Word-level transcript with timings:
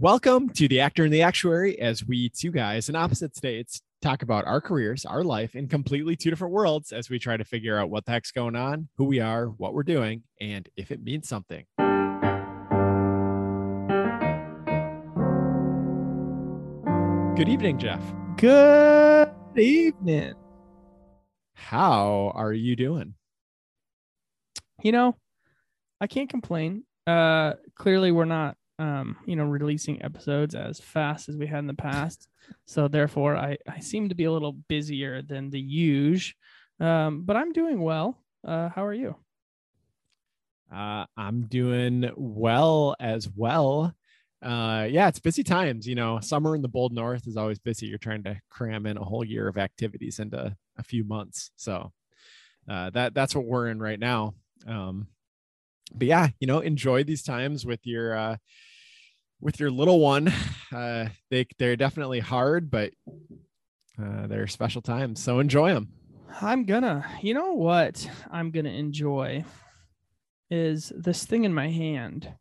Welcome 0.00 0.50
to 0.50 0.68
the 0.68 0.78
Actor 0.78 1.06
and 1.06 1.12
the 1.12 1.22
Actuary 1.22 1.76
as 1.80 2.06
we 2.06 2.28
two 2.28 2.52
guys 2.52 2.88
in 2.88 2.94
opposite 2.94 3.34
states 3.34 3.82
talk 4.00 4.22
about 4.22 4.44
our 4.44 4.60
careers, 4.60 5.04
our 5.04 5.24
life 5.24 5.56
in 5.56 5.66
completely 5.66 6.14
two 6.14 6.30
different 6.30 6.54
worlds 6.54 6.92
as 6.92 7.10
we 7.10 7.18
try 7.18 7.36
to 7.36 7.42
figure 7.42 7.76
out 7.76 7.90
what 7.90 8.04
the 8.04 8.12
heck's 8.12 8.30
going 8.30 8.54
on, 8.54 8.86
who 8.96 9.06
we 9.06 9.18
are, 9.18 9.46
what 9.46 9.74
we're 9.74 9.82
doing, 9.82 10.22
and 10.40 10.68
if 10.76 10.92
it 10.92 11.02
means 11.02 11.28
something. 11.28 11.64
Good 17.36 17.48
evening, 17.48 17.78
Jeff. 17.80 18.00
Good 18.36 19.32
evening. 19.56 20.34
How 21.54 22.30
are 22.36 22.52
you 22.52 22.76
doing? 22.76 23.14
You 24.80 24.92
know, 24.92 25.16
I 26.00 26.06
can't 26.06 26.30
complain. 26.30 26.84
Uh 27.04 27.54
clearly 27.74 28.12
we're 28.12 28.26
not 28.26 28.57
um, 28.78 29.16
you 29.26 29.36
know, 29.36 29.44
releasing 29.44 30.02
episodes 30.02 30.54
as 30.54 30.80
fast 30.80 31.28
as 31.28 31.36
we 31.36 31.46
had 31.46 31.60
in 31.60 31.66
the 31.66 31.74
past. 31.74 32.28
so 32.64 32.88
therefore 32.88 33.36
I 33.36 33.58
I 33.68 33.80
seem 33.80 34.08
to 34.08 34.14
be 34.14 34.24
a 34.24 34.32
little 34.32 34.52
busier 34.68 35.22
than 35.22 35.50
the 35.50 35.60
usual. 35.60 36.34
Um, 36.80 37.22
but 37.24 37.36
I'm 37.36 37.52
doing 37.52 37.80
well. 37.80 38.22
Uh 38.46 38.68
how 38.68 38.84
are 38.84 38.94
you? 38.94 39.16
Uh, 40.72 41.06
I'm 41.16 41.46
doing 41.46 42.10
well 42.16 42.94
as 43.00 43.28
well. 43.34 43.94
Uh, 44.42 44.86
yeah, 44.88 45.08
it's 45.08 45.18
busy 45.18 45.42
times. 45.42 45.86
You 45.88 45.94
know, 45.94 46.20
summer 46.20 46.54
in 46.54 46.62
the 46.62 46.68
bold 46.68 46.92
north 46.92 47.26
is 47.26 47.36
always 47.36 47.58
busy. 47.58 47.86
You're 47.86 47.98
trying 47.98 48.22
to 48.24 48.40
cram 48.50 48.86
in 48.86 48.96
a 48.98 49.04
whole 49.04 49.24
year 49.24 49.48
of 49.48 49.56
activities 49.58 50.18
into 50.18 50.54
a 50.76 50.82
few 50.82 51.04
months. 51.04 51.50
So 51.56 51.90
uh, 52.68 52.90
that 52.90 53.14
that's 53.14 53.34
what 53.34 53.46
we're 53.46 53.68
in 53.68 53.80
right 53.80 53.98
now. 53.98 54.34
Um, 54.66 55.08
but 55.94 56.06
yeah, 56.06 56.28
you 56.40 56.46
know, 56.46 56.60
enjoy 56.60 57.04
these 57.04 57.22
times 57.22 57.64
with 57.64 57.80
your 57.84 58.16
uh, 58.16 58.36
with 59.40 59.60
your 59.60 59.70
little 59.70 60.00
one. 60.00 60.32
Uh, 60.70 61.08
they 61.30 61.46
they're 61.58 61.76
definitely 61.76 62.20
hard, 62.20 62.70
but 62.70 62.92
uh, 63.98 64.26
they're 64.26 64.46
special 64.46 64.82
times. 64.82 65.18
So 65.18 65.38
enjoy 65.38 65.72
them. 65.72 65.88
I'm 66.42 66.66
gonna. 66.66 67.06
You 67.22 67.32
know 67.32 67.54
what 67.54 68.06
I'm 68.30 68.50
gonna 68.50 68.68
enjoy 68.68 69.46
is 70.50 70.92
this 70.94 71.24
thing 71.24 71.44
in 71.44 71.54
my 71.54 71.70
hand. 71.70 72.34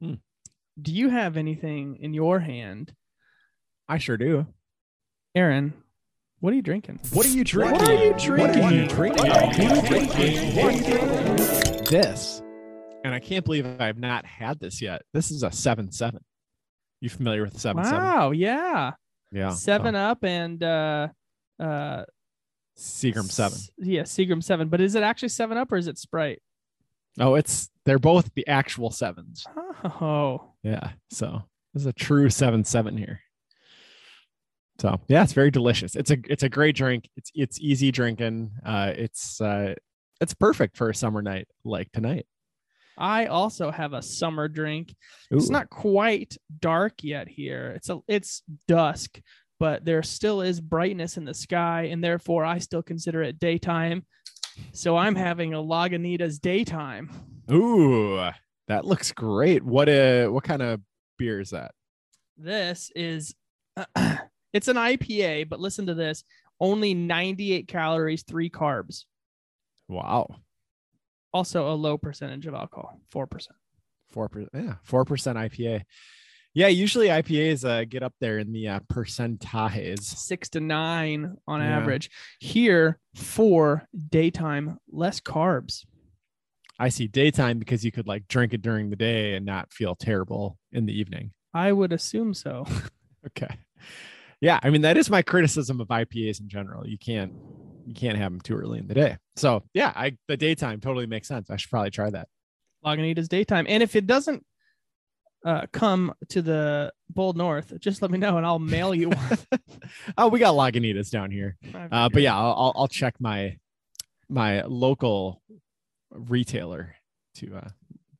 Hmm. 0.00 0.14
Do 0.80 0.90
you 0.90 1.10
have 1.10 1.36
anything 1.36 1.98
in 2.00 2.14
your 2.14 2.40
hand, 2.40 2.94
I 3.86 3.98
sure 3.98 4.16
do. 4.16 4.46
Aaron? 5.34 5.74
What 6.40 6.52
are 6.52 6.56
you 6.56 6.62
drinking? 6.62 7.00
What 7.12 7.26
are 7.26 7.30
you 7.30 7.44
drinking? 7.44 7.78
What 7.78 7.90
are 7.90 8.04
you 8.04 8.14
drinking? 8.18 8.62
What 8.62 8.72
are 8.72 8.76
you 8.76 8.88
drinking? 8.88 9.28
What 9.28 9.58
are 9.58 9.62
you 9.62 9.78
drinking? 9.78 10.56
What 10.56 10.64
are 10.64 10.72
you 10.72 10.82
drinking? 10.82 11.84
This, 11.90 12.42
and 13.06 13.14
I 13.14 13.20
can't 13.20 13.44
believe 13.44 13.66
I've 13.80 13.98
not 13.98 14.26
had 14.26 14.60
this 14.60 14.82
yet. 14.82 15.02
This 15.14 15.30
is 15.30 15.42
a 15.42 15.50
seven 15.52 15.90
seven. 15.92 16.20
You 17.00 17.08
familiar 17.08 17.42
with 17.42 17.54
the 17.54 17.60
seven 17.60 17.84
seven? 17.84 18.00
Wow, 18.02 18.30
yeah. 18.32 18.92
Yeah. 19.32 19.50
Seven 19.50 19.94
up 19.94 20.24
and 20.24 20.62
uh 20.62 21.08
uh 21.60 22.04
Seagram 22.78 23.30
seven. 23.30 23.56
s- 23.56 23.70
Yeah, 23.78 24.02
Seagram 24.02 24.42
seven. 24.42 24.68
But 24.68 24.80
is 24.80 24.94
it 24.94 25.02
actually 25.02 25.28
seven 25.30 25.56
up 25.56 25.72
or 25.72 25.76
is 25.76 25.86
it 25.88 25.98
Sprite? 25.98 26.42
Oh, 27.18 27.34
it's 27.34 27.70
they're 27.84 27.98
both 27.98 28.30
the 28.34 28.46
actual 28.46 28.90
sevens. 28.90 29.46
Oh, 29.84 30.52
Yeah. 30.62 30.90
So 31.10 31.42
this 31.72 31.82
is 31.82 31.86
a 31.86 31.92
true 31.92 32.28
seven 32.30 32.64
seven 32.64 32.96
here. 32.96 33.20
So 34.78 35.00
yeah, 35.08 35.22
it's 35.22 35.32
very 35.32 35.50
delicious. 35.50 35.96
It's 35.96 36.10
a 36.10 36.18
it's 36.28 36.42
a 36.42 36.48
great 36.50 36.76
drink. 36.76 37.08
It's 37.16 37.30
it's 37.34 37.58
easy 37.60 37.90
drinking. 37.90 38.50
Uh, 38.64 38.92
it's 38.94 39.40
uh, 39.40 39.74
it's 40.20 40.34
perfect 40.34 40.76
for 40.76 40.90
a 40.90 40.94
summer 40.94 41.22
night 41.22 41.48
like 41.64 41.90
tonight. 41.92 42.26
I 42.98 43.26
also 43.26 43.70
have 43.70 43.92
a 43.92 44.02
summer 44.02 44.48
drink. 44.48 44.94
It's 45.30 45.50
not 45.50 45.70
quite 45.70 46.36
dark 46.60 47.02
yet 47.02 47.28
here. 47.28 47.72
It's 47.76 47.90
a 47.90 48.00
it's 48.08 48.42
dusk, 48.66 49.20
but 49.58 49.84
there 49.84 50.02
still 50.02 50.40
is 50.40 50.60
brightness 50.60 51.16
in 51.16 51.24
the 51.24 51.34
sky, 51.34 51.88
and 51.90 52.02
therefore 52.02 52.44
I 52.44 52.58
still 52.58 52.82
consider 52.82 53.22
it 53.22 53.38
daytime. 53.38 54.04
So 54.72 54.96
I'm 54.96 55.14
having 55.14 55.52
a 55.52 55.58
Lagunitas 55.58 56.40
daytime. 56.40 57.10
Ooh, 57.52 58.30
that 58.68 58.84
looks 58.84 59.12
great. 59.12 59.62
What 59.62 59.88
uh 59.88 60.28
what 60.28 60.44
kind 60.44 60.62
of 60.62 60.80
beer 61.18 61.40
is 61.40 61.50
that? 61.50 61.72
This 62.36 62.90
is 62.94 63.34
it's 64.52 64.68
an 64.68 64.76
IPA, 64.76 65.48
but 65.48 65.60
listen 65.60 65.86
to 65.86 65.94
this. 65.94 66.24
Only 66.58 66.94
98 66.94 67.68
calories, 67.68 68.22
three 68.22 68.48
carbs. 68.48 69.04
Wow. 69.88 70.36
Also 71.36 71.70
a 71.70 71.74
low 71.74 71.98
percentage 71.98 72.46
of 72.46 72.54
alcohol, 72.54 72.98
4%. 73.14 73.28
Four 74.10 74.28
percent, 74.30 74.50
yeah, 74.54 74.74
four 74.84 75.04
percent 75.04 75.36
IPA. 75.36 75.82
Yeah, 76.54 76.68
usually 76.68 77.08
IPAs 77.08 77.68
uh, 77.68 77.84
get 77.84 78.02
up 78.02 78.14
there 78.20 78.38
in 78.38 78.50
the 78.52 78.68
uh, 78.68 78.80
percentages. 78.88 80.06
Six 80.06 80.48
to 80.50 80.60
nine 80.60 81.36
on 81.46 81.60
Yeah. 81.60 81.76
average. 81.76 82.08
Here, 82.40 82.98
four 83.14 83.86
daytime, 84.10 84.78
less 84.90 85.20
carbs. 85.20 85.84
I 86.78 86.88
see 86.88 87.08
daytime 87.08 87.58
because 87.58 87.84
you 87.84 87.92
could 87.92 88.06
like 88.06 88.26
drink 88.28 88.54
it 88.54 88.62
during 88.62 88.88
the 88.88 88.96
day 88.96 89.34
and 89.34 89.44
not 89.44 89.70
feel 89.72 89.94
terrible 89.94 90.56
in 90.72 90.86
the 90.86 90.98
evening. 90.98 91.32
I 91.52 91.72
would 91.72 91.92
assume 91.92 92.32
so. 92.32 92.64
Okay. 93.26 93.54
Yeah, 94.40 94.60
I 94.62 94.70
mean 94.70 94.82
that 94.82 94.96
is 94.96 95.10
my 95.10 95.20
criticism 95.20 95.80
of 95.80 95.88
IPAs 95.88 96.40
in 96.40 96.48
general. 96.48 96.86
You 96.86 96.96
can't 96.96 97.32
you 97.86 97.94
can't 97.94 98.18
have 98.18 98.32
them 98.32 98.40
too 98.40 98.56
early 98.56 98.78
in 98.78 98.88
the 98.88 98.94
day. 98.94 99.16
So 99.36 99.62
yeah, 99.72 99.92
I 99.94 100.16
the 100.28 100.36
daytime 100.36 100.80
totally 100.80 101.06
makes 101.06 101.28
sense. 101.28 101.50
I 101.50 101.56
should 101.56 101.70
probably 101.70 101.90
try 101.90 102.10
that. 102.10 102.28
Lagunitas 102.84 103.28
daytime. 103.28 103.66
And 103.68 103.82
if 103.82 103.96
it 103.96 104.06
doesn't 104.06 104.44
uh, 105.44 105.66
come 105.72 106.12
to 106.28 106.42
the 106.42 106.92
Bold 107.10 107.36
North, 107.36 107.72
just 107.78 108.02
let 108.02 108.10
me 108.10 108.18
know 108.18 108.36
and 108.36 108.44
I'll 108.44 108.58
mail 108.58 108.94
you 108.94 109.10
one. 109.10 109.38
oh, 110.18 110.28
we 110.28 110.40
got 110.40 110.54
Lagunitas 110.54 111.10
down 111.10 111.30
here. 111.30 111.56
Uh, 111.74 112.08
but 112.08 112.22
yeah, 112.22 112.36
I'll, 112.36 112.54
I'll 112.58 112.72
I'll 112.76 112.88
check 112.88 113.14
my 113.20 113.56
my 114.28 114.62
local 114.62 115.40
retailer 116.10 116.96
to 117.36 117.56
uh, 117.56 117.68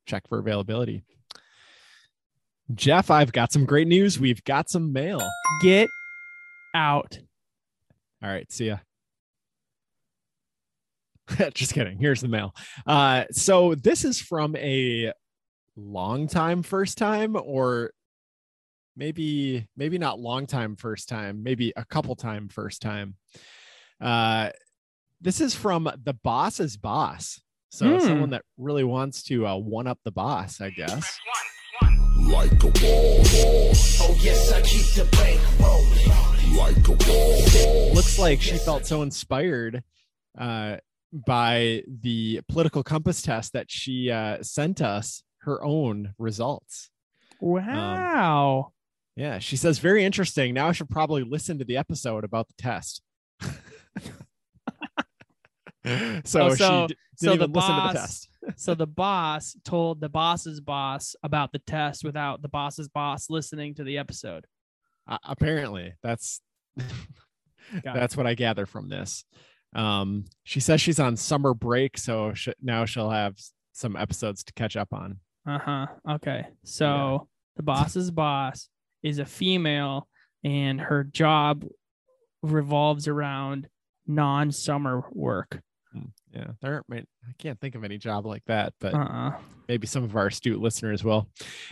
check 0.05 0.27
for 0.27 0.39
availability. 0.39 1.03
Jeff, 2.73 3.09
I've 3.11 3.31
got 3.31 3.51
some 3.51 3.65
great 3.65 3.87
news. 3.87 4.19
We've 4.19 4.43
got 4.43 4.69
some 4.69 4.91
mail. 4.91 5.21
get 5.61 5.89
out. 6.73 7.19
All 8.21 8.29
right, 8.29 8.51
see 8.51 8.67
ya. 8.67 8.77
Just 11.53 11.73
kidding. 11.73 11.97
Here's 11.99 12.21
the 12.21 12.27
mail. 12.27 12.53
Uh, 12.85 13.25
so 13.31 13.75
this 13.75 14.05
is 14.05 14.19
from 14.21 14.55
a 14.55 15.11
long 15.75 16.27
time 16.27 16.63
first 16.63 16.97
time, 16.97 17.35
or 17.41 17.91
maybe 18.95 19.67
maybe 19.75 19.97
not 19.97 20.19
long 20.19 20.45
time 20.47 20.75
first 20.75 21.09
time, 21.09 21.43
maybe 21.43 21.73
a 21.75 21.85
couple 21.85 22.15
time 22.15 22.47
first 22.49 22.81
time. 22.81 23.15
Uh, 24.01 24.49
this 25.21 25.41
is 25.41 25.55
from 25.55 25.89
the 26.03 26.13
boss's 26.13 26.77
boss. 26.77 27.41
So 27.69 27.99
Hmm. 27.99 28.05
someone 28.05 28.29
that 28.31 28.43
really 28.57 28.83
wants 28.85 29.23
to 29.23 29.45
uh, 29.45 29.55
one 29.57 29.87
up 29.87 29.99
the 30.03 30.11
boss, 30.11 30.61
I 30.61 30.69
guess. 30.69 31.19
Like 31.81 32.51
a 32.63 32.67
wall, 32.67 33.21
Oh 33.99 34.17
yes, 34.21 34.51
I 34.51 34.61
keep 34.61 34.85
the 34.95 35.07
bank 35.17 35.39
rolling. 35.59 36.57
like 36.57 36.87
a 36.87 37.09
wall, 37.09 37.93
looks 37.93 38.17
like 38.17 38.41
she 38.41 38.57
felt 38.57 38.85
so 38.85 39.01
inspired 39.01 39.83
uh, 40.37 40.77
by 41.13 41.83
the 42.01 42.41
political 42.49 42.83
compass 42.83 43.21
test 43.21 43.53
that 43.53 43.71
she 43.71 44.11
uh, 44.11 44.41
sent 44.41 44.81
us 44.81 45.23
her 45.39 45.63
own 45.63 46.13
results. 46.17 46.89
Wow. 47.39 48.71
Yeah, 49.15 49.39
she 49.39 49.55
says 49.57 49.79
very 49.79 50.03
interesting. 50.05 50.53
Now 50.53 50.67
I 50.67 50.71
should 50.73 50.89
probably 50.89 51.23
listen 51.23 51.57
to 51.59 51.65
the 51.65 51.77
episode 51.77 52.23
about 52.23 52.47
the 52.47 52.53
test. 52.61 53.01
so, 56.25 56.41
Oh, 56.41 56.49
she 56.51 56.55
so- 56.57 56.87
so 57.19 57.29
the 57.29 57.33
even 57.33 57.51
listen 57.51 57.69
to 57.71 57.75
the 57.75 57.81
boss- 57.81 57.93
test. 57.93 58.29
so 58.57 58.75
the 58.75 58.85
boss 58.87 59.57
told 59.65 59.99
the 60.01 60.09
boss's 60.09 60.61
boss 60.61 61.15
about 61.23 61.51
the 61.51 61.59
test 61.59 62.03
without 62.03 62.41
the 62.41 62.47
boss's 62.49 62.87
boss 62.87 63.29
listening 63.29 63.73
to 63.75 63.83
the 63.83 63.97
episode. 63.97 64.45
Uh, 65.07 65.17
apparently, 65.23 65.93
that's 66.03 66.41
that's 67.83 68.15
what 68.15 68.27
I 68.27 68.35
gather 68.35 68.65
from 68.65 68.87
this. 68.89 69.25
Um, 69.75 70.25
she 70.43 70.59
says 70.59 70.81
she's 70.81 70.99
on 70.99 71.17
summer 71.17 71.53
break, 71.53 71.97
so 71.97 72.33
sh- 72.33 72.49
now 72.61 72.85
she'll 72.85 73.09
have 73.09 73.35
some 73.73 73.95
episodes 73.95 74.43
to 74.45 74.53
catch 74.53 74.75
up 74.75 74.93
on. 74.93 75.19
Uh 75.45 75.59
huh. 75.59 75.85
Okay. 76.09 76.47
So 76.63 77.27
the 77.55 77.63
boss's 77.63 78.09
boss 78.11 78.69
is 79.03 79.19
a 79.19 79.25
female, 79.25 80.07
and 80.43 80.79
her 80.81 81.03
job 81.03 81.65
revolves 82.41 83.07
around 83.07 83.67
non-summer 84.05 85.03
work. 85.11 85.59
Yeah, 86.33 86.47
there 86.61 86.73
aren't. 86.75 86.89
many- 86.89 87.05
I 87.27 87.31
can't 87.39 87.59
think 87.59 87.73
of 87.75 87.83
any 87.83 87.97
job 87.97 88.25
like 88.25 88.43
that, 88.45 88.73
but 88.79 88.93
Uh. 88.93 88.97
uh 88.97 89.31
maybe 89.67 89.87
some 89.87 90.03
of 90.03 90.15
our 90.15 90.27
astute 90.27 90.59
listeners 90.59 91.03
will. 91.03 91.27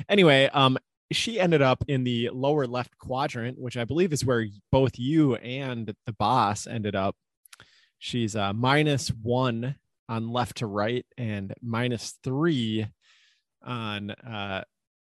Anyway, 0.09 0.45
um, 0.53 0.77
she 1.11 1.39
ended 1.39 1.61
up 1.61 1.83
in 1.87 2.03
the 2.03 2.29
lower 2.33 2.65
left 2.65 2.97
quadrant, 2.97 3.59
which 3.59 3.77
I 3.77 3.83
believe 3.83 4.11
is 4.11 4.25
where 4.25 4.45
both 4.71 4.97
you 4.97 5.35
and 5.35 5.93
the 6.05 6.13
boss 6.13 6.65
ended 6.65 6.95
up. 6.95 7.15
She's 8.05 8.35
uh, 8.35 8.53
minus 8.53 9.07
one 9.07 9.77
on 10.07 10.29
left 10.31 10.57
to 10.57 10.67
right 10.67 11.03
and 11.17 11.55
minus 11.59 12.19
three 12.23 12.85
on 13.63 14.11
uh, 14.11 14.63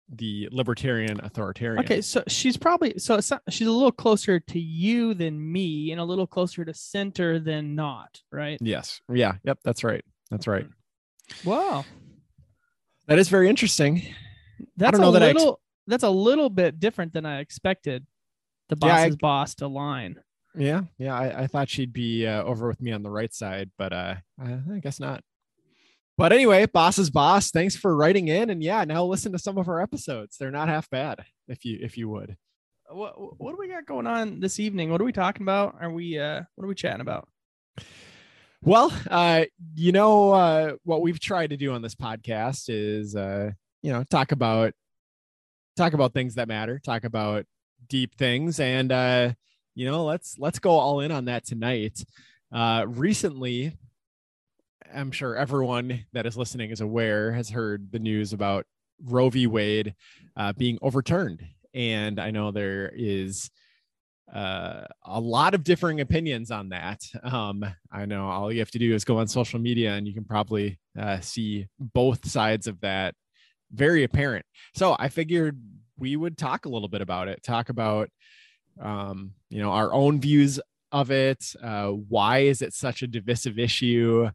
the 0.09 0.49
libertarian 0.53 1.19
authoritarian. 1.21 1.81
Okay, 1.85 2.01
so 2.01 2.23
she's 2.29 2.57
probably 2.57 2.97
so 2.99 3.19
not, 3.29 3.43
she's 3.51 3.67
a 3.67 3.73
little 3.73 3.91
closer 3.91 4.39
to 4.39 4.61
you 4.61 5.15
than 5.15 5.51
me, 5.53 5.91
and 5.91 6.01
a 6.01 6.05
little 6.05 6.29
closer 6.29 6.65
to 6.65 6.73
center 6.73 7.41
than 7.41 7.75
not, 7.75 8.21
right? 8.31 8.57
Yes. 8.61 9.01
Yeah. 9.13 9.33
Yep. 9.43 9.59
That's 9.65 9.83
right. 9.83 10.05
That's 10.31 10.47
right. 10.47 10.69
Wow, 11.45 11.85
That 13.09 13.19
is 13.19 13.29
very 13.29 13.49
interesting. 13.49 14.01
that's 14.77 14.97
know 14.97 15.09
a 15.09 15.13
that 15.15 15.25
I 15.25 15.31
ex- 15.31 15.39
little 15.41 15.61
that's 15.89 16.05
a 16.05 16.11
little 16.11 16.51
bit 16.51 16.79
different 16.79 17.13
than 17.15 17.27
I 17.27 17.41
expected. 17.41 18.07
The 18.69 18.77
Yeah, 18.81 18.95
I- 18.95 19.05
boss's 19.07 19.17
boss 19.17 19.55
to 19.57 19.67
line. 19.67 20.21
Yeah. 20.57 20.83
Yeah. 20.99 21.15
I, 21.15 21.43
I 21.43 21.47
thought 21.47 21.69
she'd 21.69 21.93
be 21.93 22.27
uh, 22.27 22.43
over 22.43 22.69
with 22.69 22.81
me 22.81 22.93
on 22.93 23.03
the 23.03 23.11
right 23.11 23.33
side, 23.33 23.71
but 23.79 23.93
uh, 23.93 24.17
I, 24.41 24.59
I 24.73 24.79
guess 24.81 24.99
not. 24.99 25.23
But 26.19 26.33
anyway, 26.33 26.65
boss 26.67 26.99
is 26.99 27.11
boss. 27.11 27.51
Thanks 27.51 27.77
for 27.77 27.95
writing 27.95 28.29
in, 28.29 28.49
and 28.49 28.63
yeah, 28.63 28.85
now 28.85 29.05
listen 29.05 29.33
to 29.33 29.39
some 29.39 29.59
of 29.59 29.69
our 29.69 29.83
episodes. 29.83 30.39
They're 30.39 30.51
not 30.51 30.69
half 30.69 30.89
bad, 30.89 31.23
if 31.47 31.63
you 31.67 31.79
if 31.83 31.99
you 31.99 32.09
would. 32.09 32.39
What 32.89 33.39
what 33.39 33.51
do 33.51 33.59
we 33.59 33.69
got 33.69 33.85
going 33.85 34.07
on 34.07 34.41
this 34.41 34.59
evening? 34.59 34.91
What 34.91 35.03
are 35.03 35.05
we 35.05 35.13
talking 35.13 35.43
about? 35.43 35.77
Are 35.79 35.91
we 35.91 36.19
uh 36.19 36.41
what 36.55 36.65
are 36.65 36.69
we 36.69 36.75
chatting 36.75 37.03
about? 37.03 37.29
Well, 38.63 38.93
uh, 39.11 39.45
you 39.75 39.93
know 39.93 40.33
uh, 40.33 40.73
what 40.85 41.03
we've 41.03 41.21
tried 41.21 41.51
to 41.51 41.57
do 41.59 41.73
on 41.73 41.83
this 41.83 41.95
podcast 41.95 42.65
is, 42.69 43.15
uh, 43.15 43.51
you 43.83 43.93
know, 43.93 44.03
talk 44.05 44.33
about 44.33 44.73
talk 45.77 45.93
about 45.93 46.15
things 46.15 46.37
that 46.37 46.49
matter, 46.49 46.81
talk 46.83 47.05
about 47.05 47.45
deep 47.89 48.17
things, 48.17 48.59
and 48.59 48.91
uh, 48.91 49.33
you 49.77 49.87
know, 49.87 50.05
let's 50.05 50.37
let's 50.39 50.59
go 50.59 50.71
all 50.71 51.01
in 51.01 51.13
on 51.13 51.27
that 51.27 51.47
tonight. 51.47 52.05
Uh, 52.53 52.85
recently, 52.89 53.77
I'm 54.93 55.13
sure 55.13 55.37
everyone 55.37 56.07
that 56.13 56.27
is 56.27 56.37
listening 56.37 56.71
is 56.71 56.81
aware 56.81 57.33
has 57.33 57.51
heard 57.51 57.93
the 57.93 58.01
news 58.01 58.33
about 58.33 58.67
Roe 59.05 59.31
v. 59.31 59.47
Wade 59.47 59.95
uh, 60.37 60.53
being 60.55 60.79
overturned, 60.83 61.47
and 61.75 62.19
I 62.19 62.33
know 62.33 62.51
there 62.51 62.91
is 62.93 63.51
uh, 64.35 64.87
a 65.05 65.21
lot 65.21 65.55
of 65.55 65.63
differing 65.63 66.01
opinions 66.01 66.51
on 66.51 66.71
that. 66.71 67.03
Um, 67.23 67.65
I 67.93 68.07
know 68.07 68.29
all 68.29 68.53
you 68.53 68.59
have 68.59 68.71
to 68.73 68.79
do 68.79 68.95
is 68.95 69.05
go 69.05 69.19
on 69.19 69.29
social 69.29 69.61
media 69.61 69.93
and 69.95 70.07
you 70.07 70.15
can 70.15 70.25
probably 70.25 70.79
uh, 70.99 71.21
see 71.21 71.69
both 71.79 72.27
sides 72.29 72.67
of 72.67 72.81
that 72.81 73.15
very 73.73 74.05
apparent. 74.05 74.45
So 74.75 74.97
I 74.99 75.09
figured 75.11 75.61
we 75.99 76.17
would 76.17 76.37
talk 76.37 76.67
a 76.67 76.69
little 76.69 76.89
bit 76.89 77.03
about 77.03 77.29
it, 77.29 77.43
talk 77.43 77.69
about, 77.69 78.09
um, 78.81 79.33
you 79.57 79.63
know, 79.63 79.71
our 79.71 79.91
own 79.95 80.21
views 80.21 80.61
of 80.93 81.11
it. 81.11 81.55
Uh, 81.63 81.87
why 81.89 82.41
is 82.41 82.61
it 82.61 82.75
such 82.75 83.01
a 83.01 83.07
divisive 83.07 83.59
issue? 83.59 84.29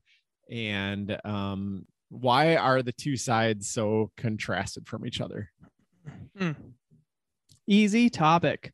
And 0.50 1.16
um, 1.24 1.86
why 2.10 2.56
are 2.56 2.82
the 2.82 2.92
two 2.92 3.16
sides 3.18 3.70
so 3.70 4.10
contrasted 4.18 4.88
from 4.88 5.06
each 5.06 5.22
other? 5.22 5.52
Hmm. 6.36 6.54
Easy 7.68 8.10
topic. 8.10 8.74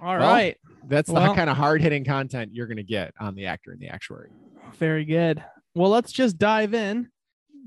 All 0.00 0.16
right, 0.16 0.56
Well- 0.62 0.88
That's 0.88 1.10
Well- 1.10 1.30
the 1.30 1.34
kind 1.34 1.50
of 1.50 1.56
hard 1.56 1.82
hitting 1.82 2.04
content 2.04 2.52
you're 2.54 2.68
going 2.68 2.76
to 2.76 2.84
get 2.84 3.12
on 3.18 3.34
the 3.34 3.46
actor 3.46 3.72
and 3.72 3.80
the 3.80 3.88
actuary. 3.88 4.30
very 4.78 5.04
good. 5.04 5.42
Well, 5.74 5.90
let's 5.90 6.12
just 6.12 6.38
dive 6.38 6.72
in. 6.72 7.08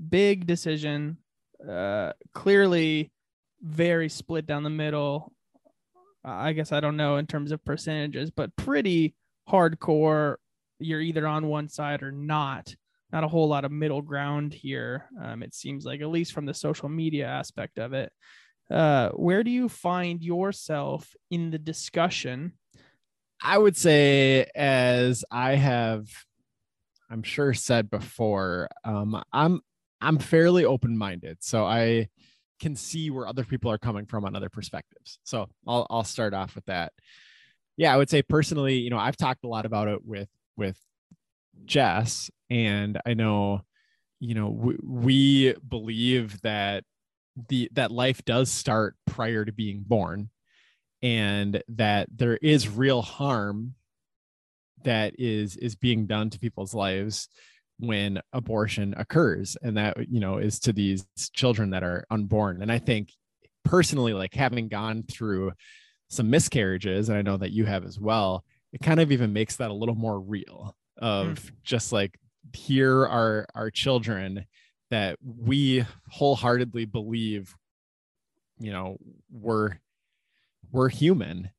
Big 0.10 0.48
decision. 0.48 1.18
Uh 1.68 2.14
clearly 2.34 3.12
very 3.62 4.08
split 4.08 4.46
down 4.46 4.64
the 4.64 4.70
middle. 4.70 5.34
I 6.32 6.54
guess 6.54 6.72
I 6.72 6.80
don't 6.80 6.98
know 6.98 7.18
in 7.18 7.28
terms 7.28 7.52
of 7.52 7.64
percentages, 7.64 8.32
but 8.32 8.56
pretty 8.56 9.16
hardcore. 9.50 10.36
You're 10.80 11.02
either 11.02 11.28
on 11.28 11.48
one 11.48 11.70
side 11.70 12.04
or 12.04 12.12
not. 12.12 12.74
Not 13.12 13.24
a 13.24 13.28
whole 13.28 13.48
lot 13.48 13.66
of 13.66 13.72
middle 13.72 14.02
ground 14.02 14.54
here. 14.54 15.10
Um, 15.22 15.42
it 15.44 15.56
seems 15.56 15.86
like, 15.86 16.02
at 16.02 16.10
least 16.10 16.32
from 16.32 16.46
the 16.46 16.54
social 16.54 16.90
media 16.90 17.28
aspect 17.28 17.80
of 17.80 17.94
it. 17.94 18.12
Uh, 18.70 19.10
where 19.10 19.44
do 19.44 19.50
you 19.50 19.68
find 19.68 20.24
yourself 20.24 21.12
in 21.32 21.50
the 21.50 21.58
discussion? 21.58 22.54
I 23.42 23.58
would 23.58 23.76
say, 23.76 24.48
as 24.54 25.26
I 25.32 25.56
have, 25.56 26.08
I'm 27.10 27.24
sure 27.24 27.54
said 27.54 27.90
before, 27.90 28.70
um, 28.84 29.24
I'm 29.34 29.62
I'm 30.02 30.20
fairly 30.20 30.66
open 30.66 30.98
minded, 30.98 31.38
so 31.42 31.66
I 31.66 32.10
can 32.60 32.76
see 32.76 33.10
where 33.10 33.28
other 33.28 33.44
people 33.44 33.72
are 33.72 33.78
coming 33.78 34.06
from 34.06 34.26
on 34.26 34.36
other 34.36 34.50
perspectives. 34.50 35.20
So 35.24 35.48
I'll 35.68 35.88
I'll 35.90 36.04
start 36.04 36.34
off 36.34 36.56
with 36.56 36.66
that. 36.66 36.94
Yeah, 37.78 37.94
I 37.94 37.98
would 37.98 38.10
say 38.10 38.22
personally, 38.22 38.76
you 38.76 38.90
know, 38.90 38.98
I've 38.98 39.18
talked 39.18 39.44
a 39.44 39.48
lot 39.48 39.66
about 39.66 39.88
it 39.88 40.06
with 40.06 40.30
with 40.58 40.78
Jess, 41.66 42.30
and 42.50 43.00
I 43.06 43.14
know, 43.14 43.62
you 44.20 44.36
know, 44.36 44.50
we, 44.50 44.78
we 44.84 45.54
believe 45.68 46.42
that 46.42 46.84
the 47.48 47.70
that 47.74 47.92
life 47.92 48.24
does 48.26 48.52
start 48.52 48.96
prior 49.06 49.46
to 49.46 49.52
being 49.52 49.84
born 49.86 50.30
and 51.02 51.64
that 51.70 52.10
there 52.14 52.38
is 52.38 52.68
real 52.68 53.02
harm 53.02 53.76
that 54.84 55.14
is 55.18 55.56
is 55.58 55.76
being 55.76 56.06
done 56.06 56.30
to 56.30 56.40
people's 56.40 56.74
lives 56.74 57.30
when 57.80 58.22
abortion 58.34 58.94
occurs 58.98 59.58
and 59.62 59.78
that 59.78 60.10
you 60.10 60.20
know 60.20 60.38
is 60.38 60.60
to 60.60 60.74
these 60.74 61.06
children 61.34 61.72
that 61.72 61.84
are 61.84 62.06
unborn. 62.10 62.62
And 62.62 62.72
i 62.72 62.80
think 62.80 63.14
personally 63.66 64.14
like 64.14 64.34
having 64.34 64.68
gone 64.68 65.04
through 65.04 65.52
some 66.10 66.30
miscarriages 66.30 67.10
and 67.10 67.18
i 67.18 67.22
know 67.22 67.38
that 67.38 67.52
you 67.52 67.66
have 67.66 67.86
as 67.86 68.00
well 68.00 68.44
it 68.72 68.82
kind 68.82 69.00
of 69.00 69.12
even 69.12 69.34
makes 69.34 69.58
that 69.58 69.70
a 69.70 69.74
little 69.74 69.96
more 69.96 70.20
real 70.20 70.76
of 70.98 71.28
mm. 71.28 71.52
just 71.64 71.92
like 71.92 72.18
here 72.54 73.06
are 73.06 73.46
our 73.54 73.70
children 73.70 74.46
that 74.90 75.18
we 75.22 75.86
wholeheartedly 76.10 76.86
believe 76.86 77.54
you 78.60 78.72
know 78.72 78.98
we're 79.32 79.78
we're 80.72 80.90
human. 80.90 81.50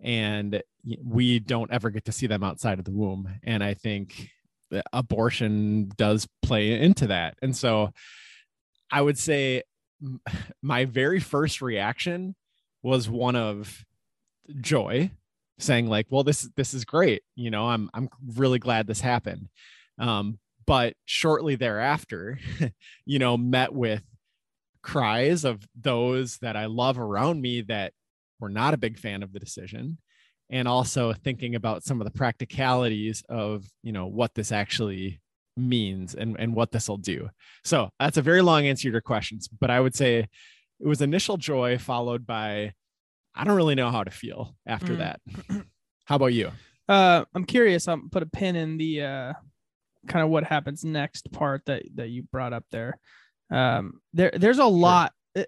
And 0.00 0.62
we 1.04 1.38
don't 1.38 1.70
ever 1.70 1.90
get 1.90 2.06
to 2.06 2.12
see 2.12 2.26
them 2.26 2.42
outside 2.42 2.78
of 2.80 2.84
the 2.84 2.90
womb. 2.90 3.28
And 3.44 3.62
i 3.62 3.74
think 3.74 4.30
abortion 4.92 5.90
does 5.96 6.28
play 6.42 6.80
into 6.80 7.06
that. 7.08 7.36
And 7.42 7.56
so 7.56 7.92
i 8.90 9.00
would 9.00 9.18
say 9.18 9.62
my 10.62 10.84
very 10.84 11.20
first 11.20 11.62
reaction 11.62 12.34
was 12.82 13.08
one 13.08 13.36
of 13.36 13.84
joy 14.60 15.10
saying 15.58 15.86
like 15.86 16.06
well 16.10 16.24
this 16.24 16.48
this 16.56 16.74
is 16.74 16.84
great. 16.84 17.22
You 17.36 17.50
know 17.50 17.68
i'm 17.68 17.90
i'm 17.94 18.08
really 18.36 18.58
glad 18.58 18.86
this 18.86 19.00
happened. 19.00 19.48
Um 19.98 20.38
but 20.66 20.94
shortly 21.04 21.56
thereafter 21.56 22.38
you 23.06 23.18
know 23.18 23.36
met 23.36 23.72
with 23.72 24.02
cries 24.82 25.44
of 25.44 25.64
those 25.80 26.38
that 26.38 26.56
i 26.56 26.66
love 26.66 26.98
around 26.98 27.40
me 27.40 27.60
that 27.60 27.92
were 28.40 28.48
not 28.48 28.74
a 28.74 28.78
big 28.78 28.98
fan 28.98 29.22
of 29.22 29.32
the 29.32 29.38
decision 29.38 29.98
and 30.52 30.68
also 30.68 31.12
thinking 31.12 31.56
about 31.56 31.82
some 31.82 32.00
of 32.00 32.04
the 32.04 32.16
practicalities 32.16 33.24
of 33.28 33.64
you 33.82 33.90
know 33.92 34.06
what 34.06 34.34
this 34.34 34.52
actually 34.52 35.20
means 35.56 36.14
and 36.14 36.36
and 36.38 36.54
what 36.54 36.70
this 36.70 36.88
will 36.88 36.96
do 36.98 37.28
so 37.64 37.90
that's 37.98 38.16
a 38.16 38.22
very 38.22 38.40
long 38.42 38.64
answer 38.66 38.84
to 38.84 38.92
your 38.92 39.00
questions 39.00 39.48
but 39.60 39.70
i 39.70 39.78
would 39.80 39.94
say 39.94 40.18
it 40.80 40.86
was 40.86 41.02
initial 41.02 41.36
joy 41.36 41.76
followed 41.76 42.26
by 42.26 42.72
i 43.34 43.44
don't 43.44 43.56
really 43.56 43.74
know 43.74 43.90
how 43.90 44.04
to 44.04 44.10
feel 44.10 44.54
after 44.66 44.92
Mm. 44.94 44.98
that 44.98 45.20
how 46.06 46.16
about 46.16 46.32
you 46.32 46.50
Uh, 46.88 47.24
I'm 47.34 47.44
curious. 47.46 47.86
I'll 47.88 48.02
put 48.10 48.24
a 48.24 48.26
pin 48.26 48.56
in 48.56 48.76
the 48.76 49.02
uh, 49.02 49.32
kind 50.08 50.24
of 50.24 50.30
what 50.30 50.44
happens 50.44 50.84
next 50.84 51.30
part 51.32 51.62
that 51.66 51.82
that 51.94 52.08
you 52.10 52.24
brought 52.24 52.52
up 52.52 52.64
there. 52.70 52.98
Um, 53.50 54.00
there, 54.12 54.32
there's 54.34 54.58
a 54.58 54.66
lot. 54.66 55.12
eh, 55.36 55.44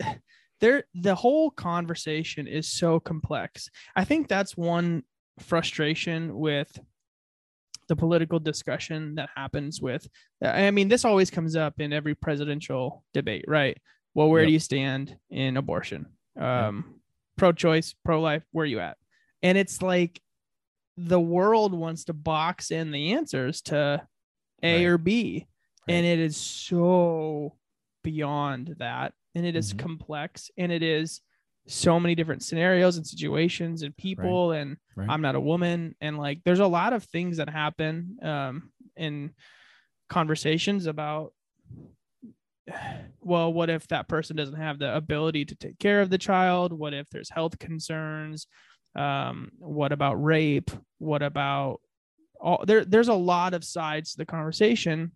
There, 0.65 0.85
the 0.95 1.15
whole 1.15 1.51
conversation 1.51 2.47
is 2.47 2.67
so 2.73 2.99
complex. 2.99 3.69
I 3.95 4.05
think 4.05 4.29
that's 4.29 4.57
one 4.57 5.03
frustration 5.39 6.35
with 6.39 6.79
the 7.87 7.95
political 7.97 8.41
discussion 8.41 9.17
that 9.17 9.29
happens 9.37 9.83
with. 9.83 10.09
I 10.43 10.71
mean, 10.71 10.89
this 10.89 11.05
always 11.05 11.31
comes 11.31 11.55
up 11.55 11.81
in 11.81 11.93
every 11.93 12.15
presidential 12.15 13.05
debate, 13.13 13.45
right? 13.47 13.77
Well, 14.15 14.31
where 14.31 14.41
Yep. 14.41 14.49
do 14.49 14.53
you 14.55 14.59
stand 14.59 15.19
in 15.29 15.59
abortion? 15.59 16.07
Yep. 16.37 16.45
Um, 16.45 17.01
pro-choice, 17.37 17.95
pro-life. 18.03 18.43
Where 18.53 18.63
are 18.63 18.67
you 18.67 18.81
at? 18.81 18.97
And 19.43 19.59
it's 19.59 19.83
like 19.83 20.23
the 20.97 21.21
world 21.21 21.75
wants 21.75 22.05
to 22.05 22.15
box 22.15 22.71
in 22.71 22.91
the 22.91 23.13
answers 23.13 23.61
to 23.63 24.09
A 24.63 24.77
Right. 24.77 24.85
or 24.87 24.97
B. 24.97 25.47
And 25.89 26.07
it 26.07 26.19
is 26.21 26.39
so 26.39 27.59
beyond 28.03 28.77
that. 28.79 29.13
And 29.35 29.45
it 29.45 29.57
is 29.57 29.75
Mhm. 29.75 29.79
complex 29.79 30.51
and 30.57 30.71
it 30.71 30.83
is 30.83 31.21
so 31.67 31.99
many 31.99 32.15
different 32.15 32.43
scenarios 32.43 32.97
and 32.97 33.07
situations 33.07 33.83
and 33.83 33.97
people. 33.97 34.53
And 34.53 34.77
Right. 34.97 35.09
I'm 35.09 35.23
not 35.23 35.35
a 35.35 35.41
woman. 35.41 35.97
And 36.01 36.19
like 36.19 36.43
there's 36.45 36.61
a 36.61 36.67
lot 36.67 36.93
of 36.93 37.05
things 37.05 37.39
that 37.39 37.49
happen 37.49 38.19
um, 38.23 38.73
in 38.97 39.35
conversations 40.09 40.87
about 40.87 41.33
well, 43.21 43.53
what 43.53 43.71
if 43.71 43.87
that 43.89 44.09
person 44.09 44.37
doesn't 44.37 44.57
have 44.57 44.79
the 44.79 44.95
ability 44.95 45.45
to 45.47 45.55
take 45.55 45.79
care 45.79 46.01
of 46.01 46.11
the 46.11 46.19
child? 46.19 46.73
What 46.73 46.95
if 46.95 47.09
there's 47.11 47.31
health 47.31 47.59
concerns? 47.59 48.47
Um, 48.95 49.51
what 49.59 49.93
about 49.93 50.23
rape? 50.23 50.71
What 50.99 51.23
about 51.23 51.81
all 52.41 52.65
there? 52.67 52.85
There's 52.85 53.09
a 53.09 53.15
lot 53.15 53.53
of 53.55 53.65
sides 53.65 54.13
to 54.13 54.19
the 54.19 54.27
conversation 54.27 55.13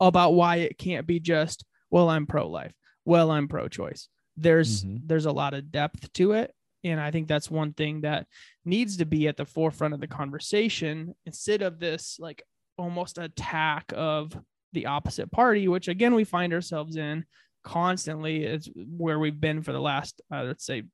about 0.00 0.34
why 0.34 0.56
it 0.56 0.78
can't 0.78 1.06
be 1.06 1.20
just, 1.20 1.64
well, 1.90 2.08
I'm 2.08 2.26
pro 2.26 2.48
life. 2.48 2.72
Well, 3.08 3.30
I'm 3.30 3.48
pro 3.48 3.68
choice. 3.68 4.08
there's 4.40 4.84
Mhm. 4.84 5.00
there's 5.04 5.24
a 5.26 5.32
lot 5.32 5.52
of 5.52 5.72
depth 5.72 6.12
to 6.12 6.30
it 6.30 6.54
and 6.84 7.00
i 7.00 7.10
think 7.10 7.26
that's 7.26 7.50
one 7.50 7.72
thing 7.72 8.02
that 8.02 8.28
needs 8.64 8.98
to 8.98 9.04
be 9.04 9.26
at 9.26 9.36
the 9.36 9.44
forefront 9.44 9.94
of 9.94 9.98
the 10.00 10.06
conversation 10.06 11.12
instead 11.26 11.60
of 11.60 11.80
this 11.80 12.20
like 12.20 12.40
almost 12.76 13.18
attack 13.18 13.92
of 13.96 14.30
the 14.74 14.86
opposite 14.86 15.28
party 15.32 15.66
which 15.66 15.88
again 15.88 16.14
we 16.14 16.22
find 16.22 16.52
ourselves 16.52 16.94
in 16.94 17.24
constantly 17.64 18.44
it's 18.44 18.68
where 18.76 19.18
we've 19.18 19.40
been 19.40 19.60
for 19.60 19.72
the 19.72 19.80
last 19.80 20.22
uh, 20.32 20.44
let's 20.44 20.64
say 20.64 20.84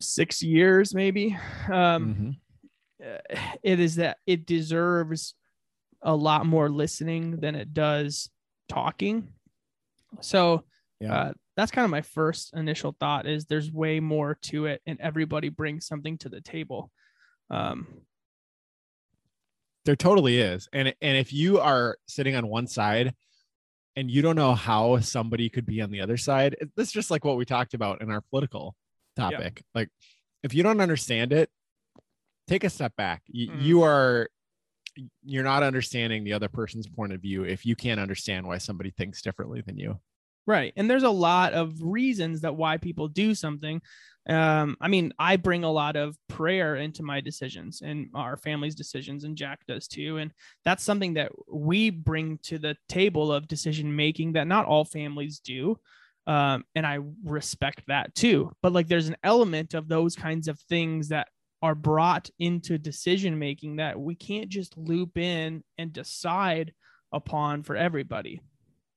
six 0.00 0.40
years 0.44 0.94
maybe 0.94 1.36
um 1.66 2.38
Mhm. 3.02 3.04
uh, 3.04 3.58
it 3.64 3.80
is 3.80 3.96
that 3.96 4.18
it 4.24 4.46
deserves 4.46 5.34
a 6.02 6.14
lot 6.14 6.46
more 6.46 6.68
listening 6.70 7.40
than 7.40 7.56
it 7.56 7.74
does 7.74 8.30
talking. 8.68 9.32
So 10.20 10.62
Yeah. 11.00 11.14
uh, 11.14 11.32
that's 11.56 11.70
kind 11.70 11.84
of 11.84 11.90
my 11.90 12.02
first 12.02 12.54
initial 12.54 12.96
thought 12.98 13.26
is 13.26 13.44
there's 13.44 13.70
way 13.70 14.00
more 14.00 14.38
to 14.42 14.66
it 14.66 14.80
and 14.86 14.98
everybody 15.00 15.48
brings 15.50 15.86
something 15.86 16.16
to 16.18 16.28
the 16.28 16.40
table. 16.40 16.90
Um, 17.50 17.86
There 19.84 19.96
totally 19.96 20.38
is. 20.38 20.68
And 20.72 20.94
and 21.00 21.16
if 21.16 21.32
you 21.32 21.60
are 21.60 21.96
sitting 22.06 22.34
on 22.34 22.48
one 22.48 22.66
side 22.66 23.14
and 23.94 24.10
you 24.10 24.20
don't 24.20 24.36
know 24.36 24.54
how 24.54 24.98
somebody 25.00 25.48
could 25.48 25.64
be 25.66 25.80
on 25.80 25.90
the 25.90 26.00
other 26.00 26.16
side, 26.16 26.56
is 26.76 26.92
just 26.92 27.10
like 27.10 27.24
what 27.24 27.36
we 27.36 27.44
talked 27.44 27.74
about 27.74 28.02
in 28.02 28.10
our 28.10 28.20
political 28.20 28.74
topic. 29.16 29.62
Like 29.74 29.88
if 30.42 30.54
you 30.54 30.62
don't 30.62 30.80
understand 30.80 31.32
it, 31.32 31.50
take 32.48 32.64
a 32.64 32.70
step 32.70 32.94
back. 32.96 33.22
You, 33.28 33.50
Mhm. 33.50 33.62
you 33.62 33.82
are 33.82 34.28
you're 35.22 35.44
not 35.44 35.62
understanding 35.62 36.24
the 36.24 36.32
other 36.32 36.48
person's 36.48 36.88
point 36.88 37.12
of 37.12 37.20
view 37.20 37.44
if 37.44 37.66
you 37.66 37.76
can't 37.76 38.00
understand 38.00 38.46
why 38.46 38.56
somebody 38.58 38.90
thinks 38.90 39.20
differently 39.20 39.60
than 39.60 39.76
you. 39.78 40.00
Right. 40.46 40.72
And 40.76 40.88
there's 40.88 41.02
a 41.02 41.10
lot 41.10 41.54
of 41.54 41.74
reasons 41.82 42.42
that 42.42 42.54
why 42.54 42.76
people 42.76 43.08
do 43.08 43.34
something. 43.34 43.82
Um, 44.28 44.76
I 44.80 44.88
mean, 44.88 45.12
I 45.18 45.36
bring 45.36 45.64
a 45.64 45.70
lot 45.70 45.96
of 45.96 46.16
prayer 46.28 46.76
into 46.76 47.02
my 47.02 47.20
decisions 47.20 47.80
and 47.82 48.08
our 48.14 48.36
family's 48.36 48.74
decisions, 48.74 49.24
and 49.24 49.36
Jack 49.36 49.60
does 49.66 49.86
too. 49.88 50.18
And 50.18 50.32
that's 50.64 50.82
something 50.84 51.14
that 51.14 51.32
we 51.52 51.90
bring 51.90 52.38
to 52.44 52.58
the 52.58 52.76
table 52.88 53.32
of 53.32 53.48
decision 53.48 53.94
making 53.94 54.32
that 54.32 54.46
not 54.46 54.66
all 54.66 54.84
families 54.84 55.40
do. 55.40 55.76
Um, 56.26 56.64
and 56.74 56.84
I 56.84 56.98
respect 57.24 57.82
that 57.86 58.14
too. 58.14 58.52
But 58.62 58.72
like 58.72 58.88
there's 58.88 59.08
an 59.08 59.16
element 59.22 59.74
of 59.74 59.88
those 59.88 60.16
kinds 60.16 60.48
of 60.48 60.58
things 60.60 61.08
that 61.08 61.28
are 61.62 61.76
brought 61.76 62.28
into 62.38 62.78
decision 62.78 63.38
making 63.38 63.76
that 63.76 63.98
we 63.98 64.14
can't 64.14 64.48
just 64.48 64.76
loop 64.76 65.18
in 65.18 65.62
and 65.78 65.92
decide 65.92 66.72
upon 67.12 67.62
for 67.62 67.76
everybody. 67.76 68.40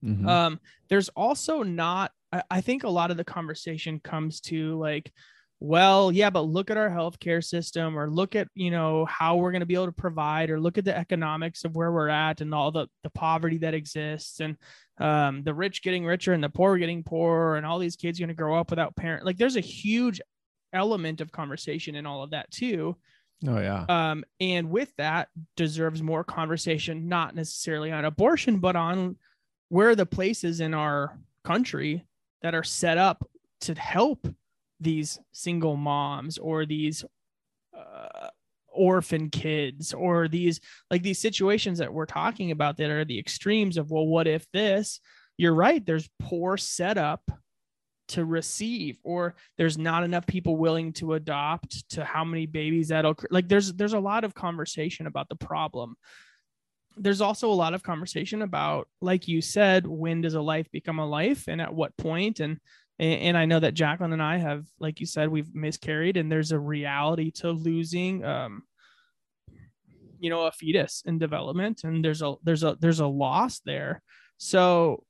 Mhm. 0.04 0.28
Um, 0.28 0.60
there's 0.88 1.10
also 1.10 1.64
not, 1.64 2.12
I, 2.32 2.44
I 2.50 2.62
think 2.62 2.84
a 2.84 2.90
lot 2.90 3.12
of 3.12 3.18
the 3.18 3.24
conversation 3.24 4.00
comes 4.00 4.40
to 4.42 4.78
like, 4.80 5.12
well, 5.62 6.10
yeah, 6.10 6.30
but 6.30 6.44
look 6.44 6.72
at 6.72 6.78
our 6.78 6.90
healthcare 6.90 7.44
system 7.44 8.00
or 8.00 8.10
look 8.10 8.34
at, 8.36 8.48
you 8.56 8.72
know, 8.72 9.06
how 9.06 9.36
we're 9.36 9.52
going 9.52 9.60
to 9.60 9.66
be 9.66 9.74
able 9.74 9.88
to 9.88 9.92
provide 9.92 10.50
or 10.50 10.60
look 10.60 10.78
at 10.78 10.86
the 10.86 10.98
economics 10.98 11.66
of 11.66 11.76
where 11.76 11.92
we're 11.92 12.08
at 12.08 12.40
and 12.40 12.56
all 12.56 12.72
the, 12.72 12.88
the 13.04 13.10
poverty 13.10 13.58
that 13.58 13.74
exists 13.74 14.40
and 14.40 14.56
um, 15.00 15.44
the 15.44 15.54
rich 15.54 15.84
getting 15.84 16.06
richer 16.06 16.32
and 16.32 16.44
the 16.44 16.50
poor 16.50 16.78
getting 16.78 17.04
poorer 17.04 17.58
and 17.58 17.66
all 17.66 17.78
these 17.78 17.98
kids 17.98 18.20
going 18.20 18.30
to 18.30 18.36
grow 18.36 18.58
up 18.58 18.70
without 18.70 18.96
parent. 18.96 19.26
Like 19.26 19.38
there's 19.38 19.58
a 19.58 19.62
huge 19.62 20.22
element 20.74 21.22
of 21.22 21.32
conversation 21.32 21.96
in 21.96 22.06
all 22.06 22.24
of 22.24 22.32
that 22.32 22.50
too 22.52 22.96
oh 23.48 23.60
yeah. 23.60 23.86
um, 23.90 24.24
and 24.40 24.70
with 24.70 24.94
that 24.98 25.30
deserves 25.56 26.02
more 26.02 26.24
conversation 26.24 27.08
not 27.08 27.36
necessarily 27.36 27.92
on 27.92 28.06
abortion 28.06 28.60
but 28.60 28.76
on 28.76 29.18
where 29.70 29.90
are 29.90 29.96
the 29.96 30.06
places 30.06 30.60
in 30.60 30.74
our 30.74 31.18
country 31.44 32.06
that 32.42 32.56
are 32.56 32.64
set 32.64 32.98
up 32.98 33.28
to 33.62 33.74
help 33.76 34.28
these 34.80 35.20
single 35.32 35.76
moms 35.76 36.38
or 36.38 36.66
these 36.66 37.04
uh, 37.78 38.28
orphan 38.72 39.30
kids 39.30 39.94
or 39.94 40.28
these 40.28 40.60
like 40.90 41.04
these 41.04 41.20
situations 41.20 41.80
that 41.80 41.94
we're 41.94 42.06
talking 42.06 42.52
about 42.52 42.78
that 42.78 42.90
are 42.90 43.06
the 43.06 43.20
extremes 43.20 43.78
of 43.78 43.92
well 43.92 44.08
what 44.08 44.28
if 44.28 44.50
this? 44.52 45.00
You're 45.38 45.54
right. 45.54 45.86
There's 45.86 46.10
poor 46.20 46.58
setup 46.58 47.30
to 48.10 48.26
receive 48.26 48.98
or 49.04 49.36
there's 49.58 49.78
not 49.78 50.04
enough 50.04 50.26
people 50.26 50.58
willing 50.58 50.92
to 50.94 51.14
adopt 51.14 51.88
to 51.90 52.04
how 52.04 52.24
many 52.24 52.46
babies 52.46 52.88
that'll 52.88 53.16
like 53.30 53.48
there's 53.48 53.72
there's 53.74 53.94
a 53.94 54.00
lot 54.00 54.24
of 54.24 54.34
conversation 54.34 55.06
about 55.06 55.30
the 55.30 55.36
problem 55.36 55.96
there's 57.00 57.22
also 57.22 57.50
a 57.50 57.54
lot 57.54 57.74
of 57.74 57.84
conversation 57.84 58.42
about 58.42 58.88
like 59.02 59.28
you 59.28 59.42
said 59.42 59.88
when 59.88 60.22
does 60.22 60.34
a 60.34 60.42
life 60.42 60.70
become 60.72 61.00
a 61.00 61.06
life 61.06 61.48
and 61.48 61.62
at 61.62 61.74
what 61.74 61.96
point? 61.98 62.40
And 62.40 62.60
and 63.02 63.38
i 63.38 63.46
know 63.46 63.62
that 63.62 63.76
jacqueline 63.76 64.12
and 64.12 64.22
i 64.22 64.36
have 64.36 64.66
like 64.78 65.00
you 65.00 65.06
said 65.06 65.30
we've 65.30 65.56
miscarried 65.56 66.18
and 66.18 66.30
there's 66.30 66.52
a 66.52 66.60
reality 66.60 67.32
to 67.32 67.50
losing 67.50 68.26
um 68.26 68.64
you 70.20 70.30
know 70.30 70.46
a 70.46 70.52
fetus 70.52 71.02
in 71.06 71.18
development 71.18 71.82
and 71.84 72.04
there's 72.04 72.22
a 72.22 72.36
there's 72.44 72.64
a 72.64 72.78
there's 72.80 73.00
a 73.00 73.08
loss 73.08 73.60
there. 73.60 74.02
So 74.38 75.04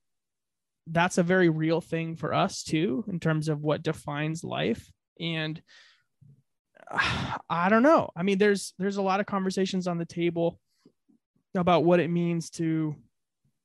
that's 0.86 1.18
a 1.18 1.22
very 1.22 1.48
real 1.48 1.80
thing 1.80 2.16
for 2.16 2.32
us 2.32 2.62
too 2.62 3.04
in 3.08 3.20
terms 3.20 3.48
of 3.48 3.60
what 3.60 3.82
defines 3.82 4.42
life. 4.42 4.90
And 5.18 5.60
i 7.50 7.68
don't 7.68 7.82
know. 7.82 8.10
I 8.16 8.22
mean 8.22 8.38
there's 8.38 8.72
there's 8.78 8.96
a 8.96 9.02
lot 9.02 9.20
of 9.20 9.26
conversations 9.26 9.86
on 9.86 9.98
the 9.98 10.06
table 10.06 10.58
about 11.54 11.84
what 11.84 12.00
it 12.00 12.08
means 12.10 12.50
to 12.50 12.94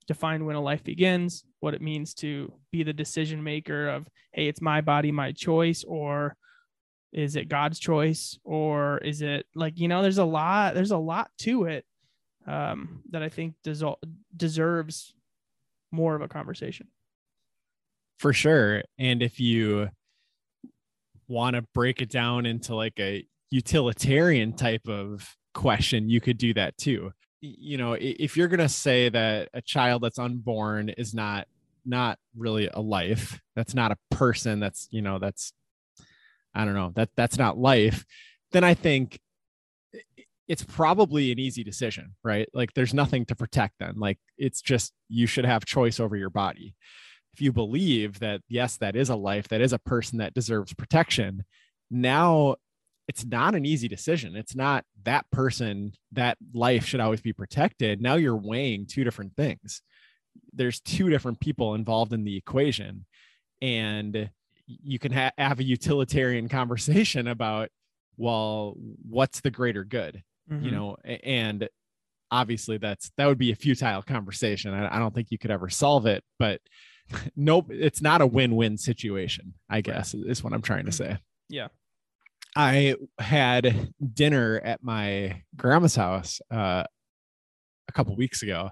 define 0.07 0.45
when 0.45 0.55
a 0.55 0.61
life 0.61 0.83
begins 0.83 1.43
what 1.59 1.73
it 1.73 1.81
means 1.81 2.13
to 2.13 2.51
be 2.71 2.83
the 2.83 2.93
decision 2.93 3.43
maker 3.43 3.87
of 3.87 4.07
hey 4.33 4.47
it's 4.47 4.61
my 4.61 4.79
body 4.79 5.11
my 5.11 5.31
choice 5.31 5.83
or 5.87 6.35
is 7.11 7.35
it 7.35 7.49
god's 7.49 7.79
choice 7.79 8.37
or 8.43 8.99
is 8.99 9.23
it 9.23 9.47
like 9.55 9.79
you 9.79 9.87
know 9.87 10.03
there's 10.03 10.19
a 10.19 10.25
lot 10.25 10.75
there's 10.75 10.91
a 10.91 10.97
lot 10.97 11.31
to 11.39 11.63
it 11.63 11.85
um, 12.45 13.01
that 13.09 13.23
i 13.23 13.29
think 13.29 13.55
deserves 14.37 15.15
more 15.95 16.15
of 16.15 16.21
a 16.21 16.27
conversation. 16.27 16.87
For 18.19 18.33
sure. 18.33 18.83
And 18.99 19.23
if 19.23 19.39
you 19.39 19.89
want 21.27 21.55
to 21.55 21.63
break 21.73 22.01
it 22.01 22.09
down 22.09 22.45
into 22.45 22.75
like 22.75 22.99
a 22.99 23.25
utilitarian 23.49 24.53
type 24.53 24.87
of 24.87 25.35
question 25.53 26.09
you 26.09 26.19
could 26.19 26.37
do 26.37 26.53
that 26.53 26.77
too 26.77 27.09
you 27.59 27.77
know 27.77 27.93
if 27.93 28.37
you're 28.37 28.47
going 28.47 28.59
to 28.59 28.69
say 28.69 29.09
that 29.09 29.49
a 29.53 29.61
child 29.61 30.01
that's 30.01 30.19
unborn 30.19 30.89
is 30.89 31.13
not 31.13 31.47
not 31.85 32.17
really 32.35 32.69
a 32.73 32.81
life 32.81 33.39
that's 33.55 33.75
not 33.75 33.91
a 33.91 33.97
person 34.11 34.59
that's 34.59 34.87
you 34.91 35.01
know 35.01 35.19
that's 35.19 35.53
i 36.53 36.65
don't 36.65 36.73
know 36.73 36.91
that 36.95 37.09
that's 37.15 37.37
not 37.37 37.57
life 37.57 38.05
then 38.51 38.63
i 38.63 38.73
think 38.73 39.19
it's 40.47 40.63
probably 40.63 41.31
an 41.31 41.39
easy 41.39 41.63
decision 41.63 42.13
right? 42.23 42.47
Like 42.53 42.73
there's 42.73 42.93
nothing 42.93 43.25
to 43.25 43.35
protect 43.35 43.75
then. 43.79 43.95
Like 43.97 44.19
it's 44.37 44.61
just 44.61 44.93
you 45.09 45.27
should 45.27 45.45
have 45.45 45.65
choice 45.65 45.99
over 45.99 46.15
your 46.15 46.29
body. 46.29 46.75
If 47.33 47.41
you 47.41 47.51
believe 47.51 48.19
that 48.19 48.41
yes 48.47 48.77
that 48.77 48.95
is 48.95 49.09
a 49.09 49.15
life 49.15 49.47
that 49.49 49.61
is 49.61 49.73
a 49.73 49.79
person 49.79 50.19
that 50.19 50.33
deserves 50.33 50.73
protection 50.73 51.43
now 51.91 52.55
it's 53.07 53.25
not 53.25 53.55
an 53.55 53.65
easy 53.65 53.87
decision. 53.87 54.35
It's 54.35 54.55
not 54.55 54.83
that 55.03 55.29
person 55.31 55.93
that 56.13 56.37
life 56.53 56.85
should 56.85 56.99
always 56.99 57.21
be 57.21 57.33
protected. 57.33 58.01
Now 58.01 58.15
you're 58.15 58.35
weighing 58.35 58.87
two 58.87 59.03
different 59.03 59.35
things. 59.35 59.81
There's 60.53 60.79
two 60.79 61.09
different 61.09 61.39
people 61.39 61.75
involved 61.75 62.13
in 62.13 62.23
the 62.23 62.35
equation. 62.35 63.05
And 63.61 64.29
you 64.65 64.97
can 64.99 65.11
ha- 65.11 65.31
have 65.37 65.59
a 65.59 65.63
utilitarian 65.63 66.49
conversation 66.49 67.27
about 67.27 67.69
well 68.17 68.75
what's 69.07 69.41
the 69.41 69.51
greater 69.51 69.83
good? 69.83 70.23
You 70.49 70.55
mm-hmm. 70.55 70.71
know 70.71 70.97
and 71.03 71.69
obviously 72.31 72.77
that's 72.77 73.11
that 73.17 73.27
would 73.27 73.37
be 73.37 73.51
a 73.51 73.55
futile 73.55 74.01
conversation. 74.01 74.73
I, 74.73 74.95
I 74.95 74.99
don't 74.99 75.13
think 75.13 75.31
you 75.31 75.37
could 75.37 75.51
ever 75.51 75.69
solve 75.69 76.05
it 76.05 76.23
but 76.39 76.61
nope 77.35 77.67
it's 77.69 78.01
not 78.01 78.21
a 78.21 78.25
win-win 78.25 78.79
situation 78.79 79.53
i 79.69 79.79
guess 79.79 80.15
is 80.15 80.43
what 80.43 80.53
i'm 80.53 80.61
trying 80.63 80.85
to 80.85 80.91
mm-hmm. 80.91 81.13
say. 81.13 81.19
Yeah. 81.49 81.67
I 82.55 82.95
had 83.19 83.93
dinner 84.13 84.61
at 84.63 84.81
my 84.83 85.41
grandma's 85.55 85.95
house 85.95 86.39
uh 86.51 86.83
a 87.87 87.91
couple 87.91 88.15
weeks 88.15 88.41
ago. 88.41 88.71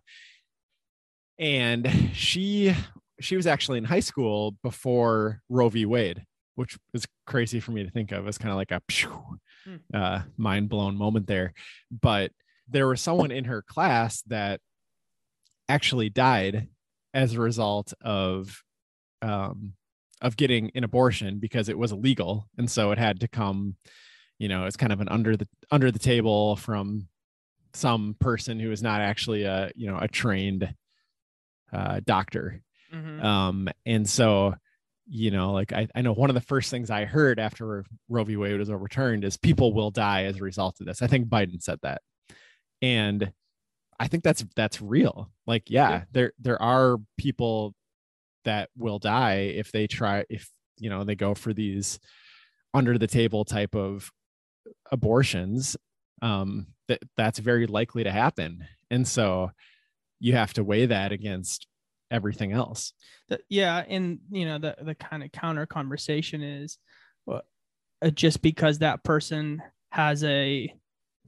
And 1.40 1.88
she 2.14 2.76
she 3.20 3.36
was 3.36 3.48
actually 3.48 3.78
in 3.78 3.84
high 3.84 4.00
school 4.00 4.56
before 4.64 5.42
roe 5.50 5.70
v. 5.70 5.86
Wade 5.86 6.24
which 6.56 6.78
is 6.94 7.06
crazy 7.26 7.60
for 7.60 7.72
me 7.72 7.84
to 7.84 7.90
think 7.90 8.12
of 8.12 8.28
as 8.28 8.38
kind 8.38 8.52
of 8.52 8.58
like 8.58 8.70
a 8.72 8.80
phew, 8.88 9.40
Hmm. 9.66 9.76
uh, 9.94 10.22
mind 10.38 10.70
blown 10.70 10.96
moment 10.98 11.26
there. 11.26 11.54
But 11.90 12.32
there 12.68 12.88
was 12.88 13.02
someone 13.02 13.32
in 13.32 13.46
her 13.46 13.62
class 13.64 14.22
that 14.28 14.60
actually 15.70 16.10
died 16.10 16.68
as 17.14 17.34
a 17.34 17.40
result 17.42 17.94
of 18.02 18.62
um 19.22 19.74
of 20.24 20.36
getting 20.38 20.72
an 20.74 20.84
abortion 20.84 21.38
because 21.40 21.70
it 21.70 21.78
was 21.78 21.92
illegal 21.92 22.48
and 22.58 22.72
so 22.72 22.90
it 22.92 22.98
had 22.98 23.20
to 23.20 23.28
come 23.28 23.76
you 24.40 24.48
know 24.48 24.66
it's 24.66 24.78
kind 24.78 24.92
of 24.92 25.00
an 25.02 25.10
under 25.10 25.38
the 25.38 25.48
under 25.70 25.92
the 25.92 26.00
table 26.00 26.56
from 26.56 27.08
some 27.76 28.16
person 28.20 28.60
who 28.60 28.72
is 28.72 28.82
not 28.82 29.02
actually 29.02 29.44
a 29.44 29.72
you 29.76 29.86
know 29.88 29.98
a 30.00 30.08
trained 30.08 30.74
uh, 31.72 32.00
doctor 32.06 32.62
Mhm. 32.94 33.24
um 33.24 33.70
and 33.86 34.10
so 34.10 34.56
you 35.06 35.32
know, 35.32 35.52
like 35.52 35.74
I, 35.74 35.90
I 35.94 36.02
know 36.02 36.14
one 36.14 36.30
of 36.30 36.34
the 36.34 36.40
first 36.40 36.72
things 36.72 36.90
I 36.90 37.04
heard 37.04 37.38
after 37.38 37.84
Roe 38.08 38.24
v. 38.24 38.38
Wade 38.38 38.58
was 38.58 38.70
overturned 38.70 39.26
is 39.26 39.36
people 39.36 39.74
will 39.74 39.92
die 39.92 40.24
as 40.24 40.38
a 40.38 40.44
result 40.44 40.80
of 40.80 40.86
this. 40.86 41.02
I 41.02 41.08
think 41.08 41.28
Biden 41.28 41.62
said 41.62 41.80
that. 41.84 42.02
And 42.82 43.34
I 44.00 44.08
think 44.08 44.24
that's 44.24 44.46
that's 44.56 44.82
real. 44.82 45.30
Like, 45.46 45.70
yeah, 45.70 45.90
Yeah. 45.90 46.04
there 46.14 46.32
there 46.40 46.62
are 46.62 46.98
people 47.18 47.76
that 48.46 48.70
will 48.78 49.00
die 49.00 49.54
if 49.56 49.72
they 49.72 49.88
try 49.88 50.26
if 50.30 50.50
you 50.78 50.90
know 50.90 51.04
they 51.04 51.16
go 51.16 51.34
for 51.34 51.54
these 51.54 52.00
under 52.74 52.98
the 52.98 53.08
table 53.08 53.46
type 53.46 53.76
of 53.76 54.12
abortions. 54.92 55.78
Um, 56.22 56.68
that 56.88 57.00
that's 57.18 57.40
very 57.40 57.68
likely 57.68 58.04
to 58.04 58.12
happen. 58.12 58.66
And 58.90 59.08
so 59.08 59.52
you 60.20 60.34
have 60.34 60.54
to 60.54 60.64
weigh 60.64 60.86
that 60.88 61.12
against 61.12 61.68
everything 62.12 62.52
else. 62.52 62.94
the, 63.30 63.40
yeah 63.50 63.84
and 63.88 64.20
you 64.30 64.46
know 64.46 64.60
the 64.60 64.76
the 64.82 64.96
kind 64.96 65.24
of 65.24 65.32
counter 65.32 65.66
conversation 65.66 66.44
is 66.44 66.78
well, 67.26 67.42
uh, 68.02 68.10
just 68.10 68.42
because 68.42 68.80
that 68.80 69.04
person 69.04 69.62
has 69.92 70.24
a 70.24 70.74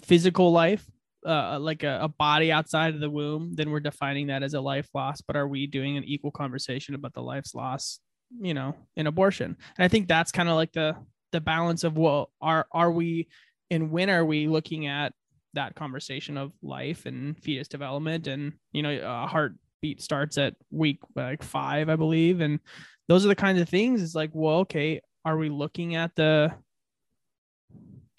physical 0.04 0.52
life 0.52 0.86
uh, 1.26 1.58
like 1.60 1.84
a, 1.84 2.00
a 2.04 2.08
body 2.08 2.52
outside 2.52 2.94
of 2.94 3.00
the 3.00 3.10
womb 3.10 3.54
then 3.56 3.72
we're 3.72 3.80
defining 3.80 4.28
that 4.28 4.44
as 4.44 4.54
a 4.54 4.62
life 4.62 4.88
loss. 4.94 5.22
But 5.22 5.36
are 5.36 5.48
we 5.48 5.68
doing 5.68 5.98
an 5.98 6.04
equal 6.04 6.32
conversation 6.32 6.96
about 6.96 7.14
the 7.14 7.22
life's 7.22 7.56
loss 7.56 8.00
you 8.40 8.54
know 8.54 8.76
in 8.96 9.08
abortion? 9.08 9.58
And 9.78 9.86
i 9.86 9.88
think 9.88 10.08
that's 10.08 10.32
kind 10.32 10.50
of 10.50 10.56
like 10.56 10.72
the 10.74 10.96
the 11.32 11.42
balance 11.42 11.84
of 11.84 11.98
well 11.98 12.32
are 12.42 12.68
are 12.72 12.92
we 12.92 13.28
and 13.70 13.92
when 13.92 14.10
are 14.10 14.26
we 14.26 14.48
looking 14.48 14.88
at 14.88 15.14
that 15.54 15.76
conversation 15.76 16.38
of 16.38 16.52
life 16.62 17.06
and 17.06 17.38
fetus 17.42 17.68
development? 17.68 18.28
And 18.28 18.54
you 18.72 18.84
know 18.84 18.92
a 18.92 19.28
heartbeat 19.28 20.02
starts 20.02 20.38
at 20.38 20.56
week 20.72 21.00
like 21.16 21.44
five 21.44 21.90
i 21.90 21.96
believe. 21.96 22.42
And 22.42 22.60
those 23.08 23.26
are 23.26 23.30
the 23.30 23.36
kinds 23.36 23.62
of 23.62 23.70
things. 23.70 24.02
It's 24.02 24.16
like 24.16 24.32
well 24.34 24.60
okay 24.60 25.02
are 25.24 25.38
we 25.38 25.50
looking 25.50 25.96
at 25.96 26.16
the 26.16 26.54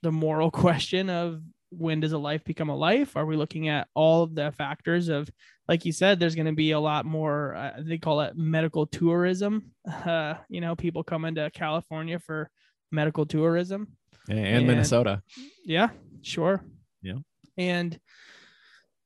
the 0.02 0.12
moral 0.12 0.50
question 0.66 1.08
of 1.08 1.40
when 1.78 2.00
does 2.00 2.12
a 2.12 2.18
life 2.18 2.42
become 2.44 2.68
a 2.68 2.76
life 2.76 3.16
are 3.16 3.26
we 3.26 3.36
looking 3.36 3.68
at 3.68 3.88
all 3.94 4.22
of 4.22 4.34
the 4.34 4.50
factors 4.52 5.08
of 5.08 5.28
like 5.68 5.84
you 5.84 5.92
said 5.92 6.18
there's 6.18 6.34
going 6.34 6.46
to 6.46 6.52
be 6.52 6.70
a 6.72 6.80
lot 6.80 7.04
more 7.06 7.54
uh, 7.54 7.72
they 7.78 7.98
call 7.98 8.20
it 8.20 8.36
medical 8.36 8.86
tourism 8.86 9.70
uh, 10.04 10.34
you 10.48 10.60
know 10.60 10.74
people 10.76 11.02
coming 11.02 11.34
to 11.34 11.50
california 11.50 12.18
for 12.18 12.50
medical 12.92 13.26
tourism 13.26 13.88
And, 14.28 14.38
And- 14.38 14.66
Minnesota. 14.66 15.22
yeah, 15.64 15.88
sure. 16.22 16.62
Yeah. 17.02 17.18
And 17.58 17.98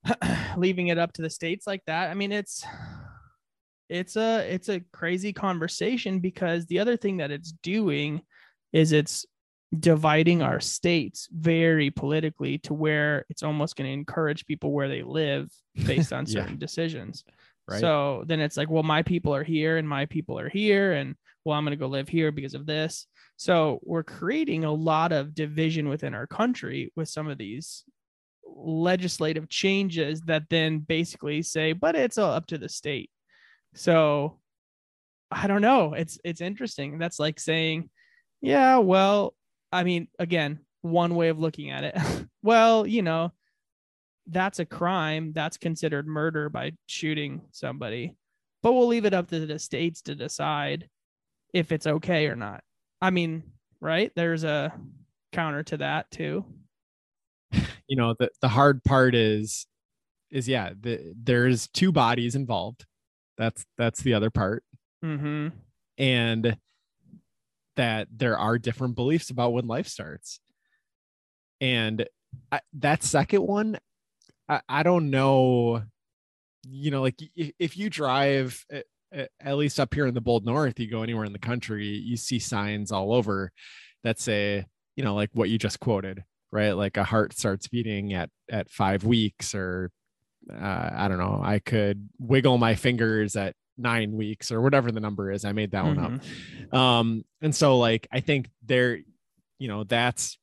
leaving 0.56 0.88
it 0.88 0.98
up 0.98 1.12
to 1.14 1.22
the 1.22 1.30
states 1.30 1.66
like 1.66 1.82
that, 1.86 2.10
I 2.10 2.14
mean, 2.14 2.32
it's 2.32 2.64
it's 3.88 4.16
a 4.16 4.38
it's 4.52 4.68
a 4.68 4.80
crazy 4.92 5.32
conversation 5.32 6.20
because 6.20 6.66
the 6.66 6.78
other 6.78 6.96
thing 6.96 7.18
that 7.18 7.30
it's 7.30 7.52
doing 7.62 8.22
is 8.72 8.92
it's 8.92 9.26
dividing 9.78 10.42
our 10.42 10.60
states 10.60 11.28
very 11.30 11.90
politically 11.90 12.58
to 12.58 12.74
where 12.74 13.24
it's 13.30 13.42
almost 13.42 13.76
going 13.76 13.86
to 13.88 13.92
encourage 13.94 14.46
people 14.46 14.72
where 14.72 14.88
they 14.88 15.02
live 15.02 15.50
based 15.86 16.12
on 16.12 16.24
Yeah. 16.26 16.42
certain 16.42 16.58
decisions. 16.58 17.24
Right. 17.68 17.80
So 17.80 18.24
then 18.26 18.40
it's 18.40 18.56
like, 18.56 18.68
well, 18.68 18.82
my 18.82 19.02
people 19.02 19.34
are 19.34 19.44
here 19.44 19.76
and 19.76 19.88
my 19.88 20.06
people 20.06 20.38
are 20.40 20.48
here, 20.48 20.92
and 20.94 21.14
well, 21.44 21.56
I'm 21.56 21.64
going 21.64 21.70
to 21.70 21.76
go 21.82 21.86
live 21.86 22.08
here 22.08 22.32
because 22.32 22.54
of 22.54 22.66
this. 22.66 23.06
So 23.36 23.80
we're 23.84 24.02
creating 24.02 24.64
a 24.64 24.72
lot 24.72 25.12
of 25.12 25.34
division 25.34 25.88
within 25.88 26.12
our 26.14 26.26
country 26.26 26.92
with 26.96 27.08
some 27.08 27.28
of 27.28 27.38
these 27.38 27.84
legislative 28.44 29.48
changes 29.48 30.20
that 30.22 30.48
then 30.50 30.80
basically 30.80 31.42
say, 31.42 31.72
but 31.72 31.94
it's 31.94 32.18
all 32.18 32.32
up 32.32 32.46
to 32.48 32.58
the 32.58 32.68
state. 32.68 33.10
So 33.74 34.40
I 35.30 35.46
don't 35.46 35.62
know. 35.62 35.94
It's 35.94 36.18
it's 36.24 36.40
interesting. 36.40 36.98
That's 36.98 37.20
like 37.20 37.38
saying, 37.38 37.88
yeah, 38.40 38.78
well, 38.78 39.34
I 39.72 39.84
mean, 39.84 40.08
again, 40.18 40.60
one 40.82 41.14
way 41.14 41.28
of 41.28 41.38
looking 41.38 41.70
at 41.70 41.84
it. 41.84 41.96
well, 42.42 42.86
you 42.86 43.02
know, 43.02 43.32
that's 44.26 44.58
a 44.58 44.64
crime. 44.64 45.32
That's 45.32 45.56
considered 45.56 46.06
murder 46.06 46.48
by 46.48 46.72
shooting 46.86 47.42
somebody. 47.52 48.14
But 48.62 48.72
we'll 48.72 48.86
leave 48.86 49.04
it 49.04 49.14
up 49.14 49.28
to 49.28 49.46
the 49.46 49.58
states 49.58 50.02
to 50.02 50.14
decide 50.14 50.88
if 51.54 51.72
it's 51.72 51.86
okay 51.86 52.26
or 52.26 52.36
not. 52.36 52.62
I 53.00 53.10
mean, 53.10 53.42
right? 53.80 54.12
There's 54.14 54.44
a 54.44 54.72
counter 55.32 55.62
to 55.64 55.76
that 55.78 56.10
too. 56.10 56.44
you 57.88 57.96
know 57.96 58.14
the, 58.18 58.30
the 58.40 58.48
hard 58.48 58.82
part 58.84 59.14
is 59.14 59.66
is 60.30 60.48
yeah 60.48 60.70
the, 60.80 61.12
there's 61.20 61.66
two 61.68 61.90
bodies 61.90 62.36
involved 62.36 62.86
that's 63.36 63.66
that's 63.76 64.00
the 64.02 64.14
other 64.14 64.30
part 64.30 64.62
Mm-hmm. 65.04 65.48
and 65.96 66.56
that 67.76 68.08
there 68.14 68.38
are 68.38 68.58
different 68.58 68.94
beliefs 68.94 69.30
about 69.30 69.52
when 69.52 69.66
life 69.66 69.86
starts. 69.86 70.40
And 71.60 72.06
I, 72.50 72.60
that 72.74 73.02
second 73.02 73.42
one 73.42 73.78
I, 74.48 74.60
I 74.68 74.82
don't 74.82 75.10
know 75.10 75.82
you 76.64 76.90
know 76.90 77.00
like 77.00 77.16
if, 77.34 77.50
if 77.58 77.76
you 77.76 77.90
drive 77.90 78.64
at, 78.70 79.30
at 79.40 79.56
least 79.56 79.80
up 79.80 79.92
here 79.92 80.06
in 80.06 80.14
the 80.14 80.20
bold 80.20 80.44
north 80.44 80.78
you 80.78 80.88
go 80.88 81.02
anywhere 81.02 81.24
in 81.24 81.32
the 81.32 81.40
country 81.40 81.86
you 81.86 82.16
see 82.16 82.38
signs 82.38 82.92
all 82.92 83.12
over 83.12 83.50
that 84.04 84.20
say 84.20 84.64
you 84.94 85.02
know 85.02 85.16
like 85.16 85.30
what 85.32 85.50
you 85.50 85.58
just 85.58 85.80
quoted 85.80 86.22
right? 86.52 86.72
Like 86.72 86.96
a 86.96 87.04
heart 87.04 87.36
starts 87.36 87.68
beating 87.68 88.12
at 88.12 88.30
at 88.50 88.70
five 88.70 89.04
weeks 89.04 89.54
or 89.54 89.90
uh, 90.50 90.90
i 90.92 91.06
don't 91.06 91.18
know 91.18 91.38
i 91.42 91.58
could 91.58 92.08
wiggle 92.18 92.56
my 92.56 92.74
fingers 92.74 93.36
at 93.36 93.54
nine 93.80 94.12
weeks 94.12 94.52
or 94.52 94.60
whatever 94.60 94.92
the 94.92 95.00
number 95.00 95.30
is 95.32 95.44
i 95.44 95.52
made 95.52 95.70
that 95.72 95.84
one 95.84 95.98
up 95.98 96.12
Mhm. 96.12 96.74
um 96.74 97.24
and 97.40 97.54
so 97.54 97.78
like 97.78 98.06
i 98.12 98.20
think 98.20 98.48
there 98.64 98.98
you 99.58 99.68
know 99.68 99.84
that's 99.84 100.38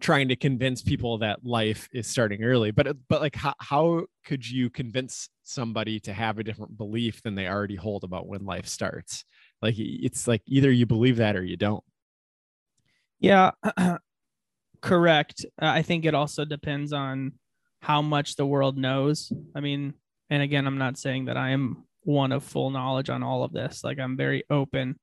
trying 0.00 0.28
to 0.28 0.36
convince 0.36 0.82
people 0.82 1.18
that 1.18 1.44
life 1.44 1.88
is 1.92 2.06
starting 2.08 2.42
early 2.42 2.72
but 2.72 2.96
but 3.08 3.20
like 3.20 3.36
how, 3.36 3.54
how 3.60 4.04
could 4.24 4.48
you 4.48 4.68
convince 4.68 5.28
somebody 5.44 6.00
to 6.00 6.12
have 6.12 6.38
a 6.38 6.44
different 6.44 6.76
belief 6.76 7.22
than 7.22 7.34
they 7.36 7.46
already 7.46 7.76
hold 7.76 8.02
about 8.02 8.26
when 8.26 8.44
life 8.44 8.66
starts 8.66 9.24
like 9.62 9.74
it's 9.78 10.26
like 10.26 10.42
either 10.46 10.70
you 10.72 10.86
believe 10.86 11.16
that 11.18 11.36
or 11.36 11.44
you 11.44 11.56
don't 11.56 11.84
Yeah, 13.20 13.52
correct. 14.80 15.44
Uh, 15.60 15.66
I 15.66 15.82
think 15.82 16.04
it 16.04 16.14
also 16.14 16.44
depends 16.44 16.92
on 16.92 17.32
how 17.80 18.02
much 18.02 18.34
the 18.34 18.46
world 18.46 18.76
knows. 18.76 19.32
I 19.54 19.60
mean, 19.60 19.94
and 20.30 20.42
again, 20.42 20.66
I'm 20.66 20.78
not 20.78 20.98
saying 20.98 21.26
that 21.26 21.36
I 21.36 21.50
am 21.50 21.84
one 22.02 22.32
of 22.32 22.44
full 22.44 22.70
knowledge 22.70 23.10
on 23.10 23.22
all 23.22 23.44
of 23.44 23.52
this. 23.52 23.84
Like, 23.84 23.98
I'm 23.98 24.16
very 24.16 24.44
open. 24.50 24.98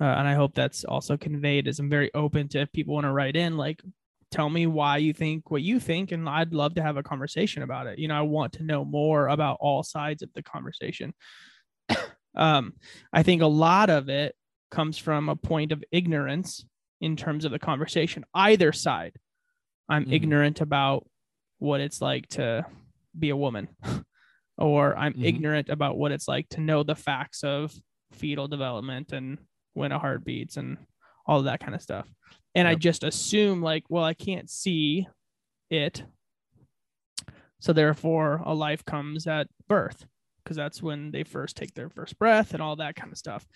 Uh, 0.00 0.04
and 0.04 0.28
I 0.28 0.34
hope 0.34 0.54
that's 0.54 0.84
also 0.84 1.16
conveyed 1.16 1.66
as 1.66 1.80
I'm 1.80 1.90
very 1.90 2.12
open 2.14 2.48
to 2.50 2.60
if 2.60 2.72
people 2.72 2.94
want 2.94 3.04
to 3.04 3.12
write 3.12 3.36
in, 3.36 3.56
like, 3.56 3.82
tell 4.30 4.48
me 4.48 4.66
why 4.66 4.98
you 4.98 5.12
think 5.12 5.50
what 5.50 5.62
you 5.62 5.80
think. 5.80 6.12
And 6.12 6.28
I'd 6.28 6.54
love 6.54 6.74
to 6.76 6.82
have 6.82 6.96
a 6.96 7.02
conversation 7.02 7.62
about 7.62 7.86
it. 7.86 7.98
You 7.98 8.08
know, 8.08 8.16
I 8.16 8.22
want 8.22 8.52
to 8.54 8.62
know 8.62 8.84
more 8.84 9.28
about 9.28 9.56
all 9.60 9.82
sides 9.82 10.22
of 10.22 10.32
the 10.34 10.42
conversation. 10.42 11.14
um, 12.36 12.74
I 13.12 13.22
think 13.22 13.42
a 13.42 13.46
lot 13.46 13.90
of 13.90 14.08
it 14.08 14.34
comes 14.70 14.98
from 14.98 15.28
a 15.28 15.36
point 15.36 15.72
of 15.72 15.82
ignorance 15.90 16.64
in 17.00 17.16
terms 17.16 17.44
of 17.44 17.52
the 17.52 17.58
conversation 17.58 18.24
either 18.34 18.72
side 18.72 19.14
i'm 19.88 20.04
Mhm. 20.04 20.12
ignorant 20.12 20.60
about 20.60 21.08
what 21.58 21.80
it's 21.80 22.00
like 22.00 22.28
to 22.28 22.66
be 23.18 23.30
a 23.30 23.36
woman 23.36 23.68
or 24.58 24.96
i'm 24.96 25.14
Mhm. 25.14 25.24
ignorant 25.24 25.68
about 25.68 25.96
what 25.98 26.12
it's 26.12 26.28
like 26.28 26.48
to 26.50 26.60
know 26.60 26.82
the 26.82 26.96
facts 26.96 27.44
of 27.44 27.74
fetal 28.12 28.48
development 28.48 29.12
and 29.12 29.38
when 29.74 29.92
a 29.92 29.98
heart 29.98 30.24
beats 30.24 30.56
and 30.56 30.78
all 31.26 31.38
of 31.40 31.44
that 31.44 31.60
kind 31.60 31.74
of 31.74 31.82
stuff. 31.82 32.08
And 32.54 32.66
i 32.66 32.74
just 32.74 33.04
assume 33.04 33.62
like 33.62 33.84
well 33.88 34.04
i 34.04 34.14
can't 34.14 34.48
see 34.50 35.06
it. 35.70 36.02
So 37.60 37.72
therefore 37.72 38.40
a 38.44 38.54
life 38.54 38.84
comes 38.84 39.26
at 39.26 39.48
birth 39.68 40.06
because 40.42 40.56
that's 40.56 40.82
when 40.82 41.10
they 41.10 41.24
first 41.24 41.56
take 41.56 41.74
their 41.74 41.90
first 41.90 42.18
breath 42.18 42.54
and 42.54 42.62
all 42.62 42.76
that 42.76 42.96
kind 42.96 43.12
of 43.12 43.18
stuff. 43.18 43.46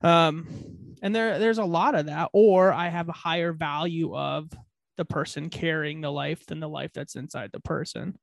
Um 0.00 0.96
and 1.02 1.14
there 1.14 1.38
there's 1.38 1.58
a 1.58 1.64
lot 1.64 1.94
of 1.94 2.06
that 2.06 2.30
or 2.32 2.72
i 2.72 2.88
have 2.88 3.08
a 3.08 3.12
higher 3.12 3.52
value 3.52 4.16
of 4.16 4.50
the 4.96 5.04
person 5.04 5.48
carrying 5.48 6.00
the 6.00 6.10
life 6.10 6.44
than 6.46 6.60
the 6.60 6.68
life 6.68 6.92
that's 6.92 7.14
inside 7.16 7.50
the 7.52 7.60
person. 7.60 8.18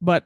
But 0.00 0.24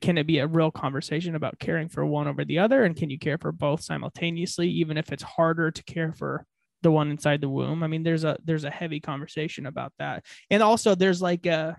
can 0.00 0.18
it 0.18 0.26
be 0.26 0.38
a 0.38 0.46
real 0.46 0.70
conversation 0.70 1.34
about 1.34 1.58
caring 1.58 1.88
for 1.88 2.04
one 2.04 2.26
over 2.26 2.44
the 2.44 2.58
other? 2.58 2.84
And 2.84 2.96
can 2.96 3.10
you 3.10 3.18
care 3.18 3.38
for 3.38 3.52
both 3.52 3.82
simultaneously 3.82 4.68
even 4.68 4.96
if 4.96 5.12
it's 5.12 5.22
harder 5.22 5.70
to 5.70 5.84
care 5.84 6.12
for 6.12 6.46
the 6.82 6.90
one 6.90 7.10
inside 7.10 7.40
the 7.40 7.48
womb? 7.48 7.82
I 7.82 7.86
mean 7.86 8.02
there's 8.02 8.24
a 8.24 8.38
there's 8.44 8.64
a 8.64 8.70
heavy 8.70 9.00
conversation 9.00 9.66
about 9.66 9.92
that. 9.98 10.24
And 10.50 10.62
also 10.62 10.94
there's 10.94 11.20
like 11.20 11.46
a 11.46 11.76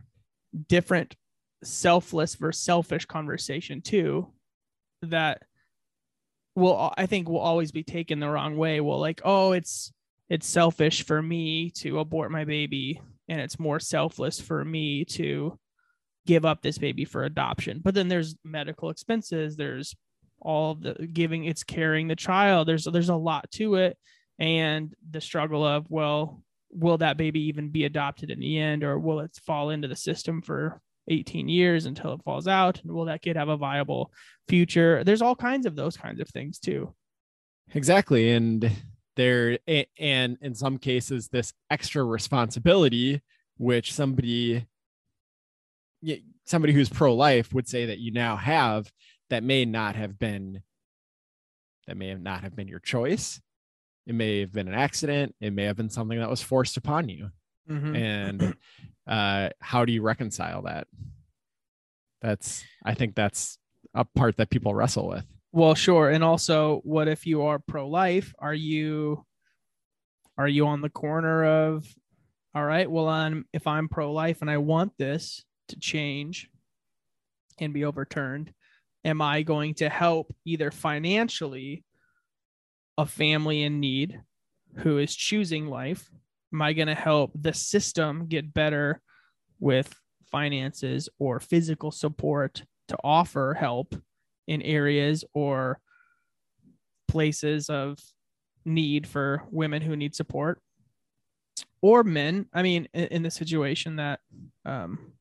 different 0.68 1.16
selfless 1.64 2.36
versus 2.36 2.62
selfish 2.64 3.06
conversation 3.06 3.82
too 3.82 4.28
that 5.02 5.42
will 6.56 6.94
i 6.98 7.06
think 7.06 7.28
will 7.28 7.40
always 7.40 7.72
be 7.72 7.84
taken 7.84 8.20
the 8.20 8.30
wrong 8.30 8.58
way. 8.58 8.80
Well 8.80 9.00
like 9.00 9.22
oh 9.26 9.54
it's 9.54 9.92
it's 10.30 10.48
selfish 10.48 11.06
for 11.06 11.22
me 11.22 11.72
to 11.72 12.00
abort 12.00 12.32
my 12.32 12.46
baby 12.46 13.02
and 13.28 13.42
it's 13.42 13.60
more 13.60 13.80
selfless 13.80 14.40
for 14.40 14.64
me 14.64 15.06
to 15.06 15.58
give 16.26 16.46
up 16.46 16.62
this 16.62 16.78
baby 16.78 17.06
for 17.06 17.24
adoption. 17.24 17.82
But 17.84 17.96
then 17.96 18.08
there's 18.08 18.36
medical 18.44 18.90
expenses 18.90 19.56
there's 19.56 19.96
all 20.42 20.76
the 20.76 20.94
giving 21.12 21.46
it's 21.46 21.64
carrying 21.64 22.08
the 22.08 22.16
child. 22.16 22.68
There's 22.68 22.86
there's 22.86 23.10
a 23.10 23.16
lot 23.16 23.50
to 23.52 23.76
it. 23.76 23.98
And 24.40 24.94
the 25.10 25.22
struggle 25.22 25.66
of 25.66 25.86
well 25.90 26.42
will 26.72 26.98
that 26.98 27.18
baby 27.18 27.42
even 27.42 27.70
be 27.70 27.86
adopted 27.86 28.32
in 28.32 28.40
the 28.40 28.60
end 28.60 28.84
or 28.84 28.98
will 28.98 29.20
it 29.20 29.38
fall 29.46 29.70
into 29.70 29.88
the 29.88 29.96
system 29.96 30.42
for 30.42 30.82
18 31.08 31.48
years 31.48 31.86
until 31.86 32.14
it 32.14 32.24
falls 32.24 32.48
out? 32.48 32.82
And 32.82 32.92
will 32.92 33.06
that 33.06 33.22
kid 33.22 33.36
have 33.36 33.50
a 33.50 33.58
viable 33.58 34.12
future? 34.48 35.04
There's 35.04 35.22
all 35.22 35.36
kinds 35.36 35.66
of 35.66 35.76
those 35.76 35.98
kinds 35.98 36.20
of 36.20 36.30
things 36.30 36.60
too. 36.60 36.94
Exactly. 37.74 38.32
And 38.32 38.70
there, 39.16 39.60
and 40.00 40.38
in 40.42 40.56
some 40.56 40.78
cases, 40.78 41.28
this 41.28 41.54
extra 41.70 42.04
responsibility, 42.04 43.22
which 43.58 43.94
somebody, 43.94 44.66
somebody 46.46 46.74
who's 46.74 46.90
pro 46.90 47.16
life 47.16 47.54
would 47.54 47.68
say 47.68 47.88
that 47.88 48.00
you 48.00 48.12
now 48.12 48.36
have, 48.36 48.92
that 49.30 49.44
may 49.44 49.66
not 49.66 49.96
have 49.96 50.20
been, 50.20 50.62
that 51.88 51.98
may 51.98 52.10
have 52.10 52.22
not 52.22 52.42
have 52.42 52.56
been 52.56 52.68
your 52.68 52.80
choice. 52.80 53.42
It 54.06 54.16
may 54.16 54.42
have 54.42 54.52
been 54.52 54.68
an 54.68 54.74
accident. 54.74 55.36
It 55.40 55.54
may 55.54 55.64
have 55.64 55.78
been 55.78 55.90
something 55.90 56.20
that 56.20 56.30
was 56.30 56.42
forced 56.42 56.78
upon 56.78 57.10
you. 57.10 57.30
And 57.96 58.56
uh, 59.08 59.50
how 59.60 59.86
do 59.86 59.94
you 59.94 60.02
reconcile 60.02 60.64
that? 60.64 60.88
That's, 62.22 62.64
I 62.86 62.94
think 62.94 63.16
that's 63.16 63.58
a 63.94 64.06
part 64.06 64.38
that 64.38 64.50
people 64.50 64.74
wrestle 64.76 65.08
with. 65.08 65.26
Well, 65.52 65.76
sure. 65.76 66.10
And 66.10 66.24
also, 66.24 66.82
what 66.84 67.08
if 67.08 67.26
you 67.26 67.44
are 67.44 67.60
pro-life? 67.60 68.34
Are 68.40 68.54
you 68.54 69.24
are 70.36 70.48
you 70.48 70.66
on 70.66 70.82
the 70.82 70.90
corner 70.90 71.46
of 71.46 71.86
all 72.56 72.64
right, 72.64 72.90
well, 72.90 73.08
I'm 73.08 73.46
if 73.54 73.68
I'm 73.68 73.88
pro-life 73.90 74.42
and 74.42 74.50
I 74.50 74.58
want 74.58 74.94
this 74.98 75.44
to 75.74 75.80
change 75.80 76.50
and 77.60 77.74
be 77.74 77.86
overturned, 77.86 78.54
am 79.04 79.22
I 79.22 79.44
going 79.44 79.76
to 79.76 79.90
help 79.90 80.34
either 80.46 80.72
financially 80.72 81.84
a 82.98 83.06
family 83.06 83.64
in 83.64 83.80
need 83.80 84.22
who 84.78 84.98
is 84.98 85.16
choosing 85.16 85.68
life? 85.68 86.10
Am 86.54 86.62
I 86.62 86.74
going 86.74 86.88
to 86.88 86.96
help 86.96 87.32
the 87.36 87.54
system 87.54 88.28
get 88.28 88.54
better 88.54 89.02
with 89.60 89.94
finances 90.32 91.10
or 91.20 91.40
physical 91.40 91.92
support 91.92 92.64
to 92.88 92.98
offer 93.04 93.56
help 93.60 93.96
in 94.48 94.62
areas 94.62 95.24
or 95.34 95.80
places 97.08 97.70
of 97.70 97.98
need 98.66 99.08
for 99.08 99.44
women 99.52 99.82
who 99.82 99.96
need 99.96 100.16
support 100.16 100.60
or 101.82 102.04
men 102.04 102.48
i 102.54 102.64
mean 102.64 102.88
in, 102.94 103.22
the 103.24 103.30
situation 103.30 103.98
that 103.98 104.20
um 104.66 105.14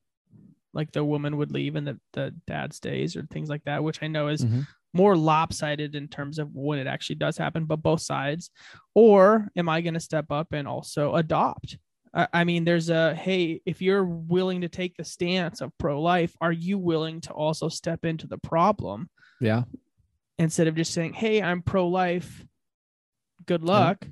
like 0.73 0.91
the 0.91 1.03
woman 1.03 1.37
would 1.37 1.51
leave 1.51 1.75
and 1.75 1.87
the, 1.87 1.99
the 2.13 2.33
dad 2.47 2.73
stays 2.73 3.15
or 3.15 3.23
things 3.27 3.49
like 3.49 3.63
that 3.65 3.83
which 3.83 4.01
i 4.01 4.07
know 4.07 4.27
is 4.27 4.43
Mhm. 4.43 4.65
more 4.93 5.15
lopsided 5.15 5.95
in 5.95 6.07
terms 6.07 6.39
of 6.39 6.49
when 6.53 6.79
it 6.79 6.87
actually 6.87 7.15
does 7.15 7.37
happen 7.37 7.65
but 7.65 7.81
both 7.81 8.01
sides. 8.01 8.51
Or 8.95 9.47
am 9.55 9.67
i 9.69 9.81
going 9.81 9.95
to 9.95 9.99
step 9.99 10.31
up 10.31 10.53
and 10.53 10.67
also 10.67 11.15
adopt? 11.15 11.77
I- 12.13 12.27
I 12.31 12.43
mean, 12.43 12.63
there's 12.63 12.89
a 12.89 13.15
hey, 13.15 13.61
if 13.65 13.81
you're 13.81 14.03
willing 14.05 14.61
to 14.61 14.69
take 14.69 14.95
the 14.95 15.03
stance 15.03 15.61
of 15.61 15.75
pro 15.79 15.99
life, 15.99 16.35
are 16.41 16.51
you 16.51 16.77
willing 16.77 17.21
to 17.21 17.31
also 17.33 17.69
step 17.69 18.05
into 18.05 18.27
the 18.27 18.37
problem? 18.37 19.09
Yeah. 19.41 19.63
instead 20.39 20.67
of 20.67 20.75
just 20.75 20.93
saying, 20.93 21.13
hey, 21.13 21.41
I'm 21.41 21.61
pro 21.61 21.87
life, 21.87 22.45
good 23.45 23.63
luck, 23.63 24.07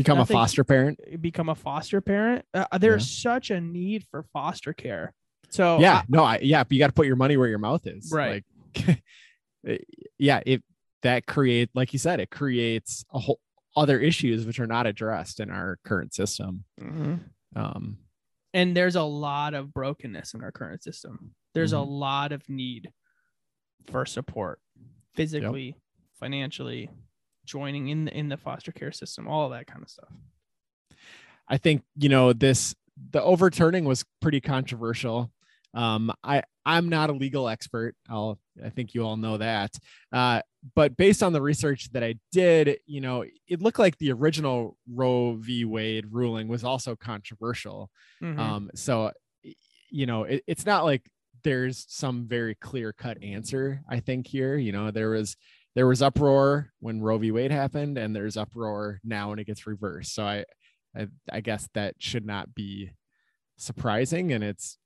Become 0.00 0.18
I 0.18 0.22
a 0.22 0.26
foster 0.26 0.64
parent. 0.64 0.98
become 1.20 1.48
a 1.50 1.54
foster 1.54 2.00
parent? 2.00 2.44
Uh, 2.54 2.78
there's 2.78 3.06
such 3.10 3.50
a 3.50 3.60
need 3.60 4.06
for 4.10 4.22
foster 4.32 4.72
care. 4.72 5.12
So, 5.50 5.78
yeah 5.80 5.98
I- 5.98 6.04
no 6.08 6.24
I, 6.24 6.38
yeah 6.42 6.62
you 6.70 6.78
got 6.78 6.86
to 6.86 6.92
put 6.92 7.06
your 7.06 7.16
money 7.16 7.36
where 7.36 7.48
your 7.48 7.58
mouth 7.58 7.86
is 7.86 8.10
Right. 8.12 8.44
like 8.86 9.02
yeah 10.18 10.40
it 10.46 10.62
that 11.02 11.26
create 11.26 11.70
like 11.74 11.92
you 11.92 11.98
said 11.98 12.20
it 12.20 12.30
creates 12.30 13.04
a 13.12 13.18
whole 13.18 13.40
other 13.76 13.98
issues 13.98 14.46
which 14.46 14.58
are 14.60 14.66
not 14.66 14.86
addressed 14.86 15.40
in 15.40 15.50
our 15.50 15.78
current 15.84 16.14
system 16.14 16.64
Mhm. 16.80 17.20
um 17.56 17.98
and 18.54 18.76
there's 18.76 18.96
a 18.96 19.02
lot 19.02 19.54
of 19.54 19.72
brokenness 19.74 20.34
in 20.34 20.42
our 20.42 20.50
current 20.50 20.82
system. 20.82 21.34
There's 21.54 21.72
a 21.72 21.76
Mhm. 21.76 21.88
lot 22.00 22.32
of 22.32 22.48
need 22.48 22.90
for 23.86 24.04
support, 24.06 24.58
physically, 25.14 25.76
financially, 26.18 26.90
joining 27.50 27.88
in 27.88 28.04
the, 28.06 28.16
in 28.16 28.28
the 28.28 28.36
foster 28.36 28.72
care 28.72 28.92
system, 28.92 29.26
all 29.26 29.44
of 29.46 29.52
that 29.52 29.66
kind 29.66 29.82
of 29.82 29.88
stuff. 29.90 30.12
i 31.48 31.56
think 31.56 31.82
you 31.96 32.08
know 32.08 32.32
this 32.32 32.74
the 33.12 33.22
overturning 33.22 33.84
was 33.84 34.04
pretty 34.20 34.40
controversial 34.40 35.30
um 35.74 36.12
i 36.22 36.42
i'm 36.66 36.88
not 36.88 37.10
a 37.10 37.12
legal 37.12 37.48
expert 37.48 37.94
i'll 38.08 38.38
i 38.64 38.68
think 38.68 38.94
you 38.94 39.02
all 39.04 39.16
know 39.16 39.36
that 39.36 39.70
uh 40.12 40.40
but 40.74 40.96
based 40.96 41.22
on 41.22 41.32
the 41.32 41.40
research 41.42 41.90
that 41.92 42.02
i 42.04 42.14
did 42.32 42.78
you 42.86 43.00
know 43.00 43.24
it 43.48 43.60
looked 43.62 43.78
like 43.78 43.96
the 43.98 44.12
original 44.12 44.76
roe 44.92 45.34
v 45.36 45.64
wade 45.64 46.06
ruling 46.10 46.46
was 46.48 46.64
also 46.64 46.94
controversial 46.96 47.90
Mhm. 48.22 48.38
Um, 48.38 48.70
so, 48.74 49.12
you 49.90 50.04
know, 50.06 50.24
it, 50.24 50.42
it's 50.46 50.66
not 50.66 50.84
like 50.84 51.08
there's 51.42 51.86
some 51.88 52.26
very 52.28 52.54
clear 52.54 52.92
cut 52.92 53.16
answer. 53.22 53.80
I 53.88 54.00
think 54.00 54.26
here, 54.26 54.58
you 54.58 54.72
know, 54.72 54.90
there 54.90 55.08
was 55.08 55.36
there 55.74 55.86
was 55.86 56.02
uproar 56.02 56.72
when 56.80 57.00
Roe 57.00 57.18
v. 57.18 57.30
Wade 57.30 57.52
happened, 57.52 57.96
and 57.96 58.14
there's 58.14 58.36
uproar 58.36 59.00
now 59.04 59.30
when 59.30 59.38
it 59.38 59.46
gets 59.46 59.66
reversed. 59.66 60.14
So 60.14 60.24
I, 60.24 60.44
I, 60.96 61.06
I 61.30 61.40
guess 61.40 61.68
that 61.74 61.94
should 61.98 62.26
not 62.26 62.54
be 62.54 62.90
surprising, 63.56 64.32
and 64.32 64.42
it's 64.42 64.78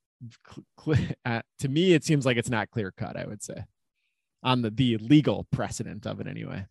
cl- 0.47 0.67
cl- 0.79 1.09
uh, 1.25 1.43
to 1.61 1.69
me, 1.69 1.95
it 1.95 2.05
seems 2.05 2.27
like 2.27 2.37
it's 2.37 2.51
not 2.51 2.71
clear 2.71 2.93
cut. 2.97 3.17
I 3.17 3.25
would 3.27 3.43
say 3.43 3.65
on 4.43 4.63
the 4.63 4.71
the 4.71 4.99
legal 4.99 5.47
precedent 5.51 6.07
of 6.07 6.21
it 6.21 6.27
anyway. 6.27 6.67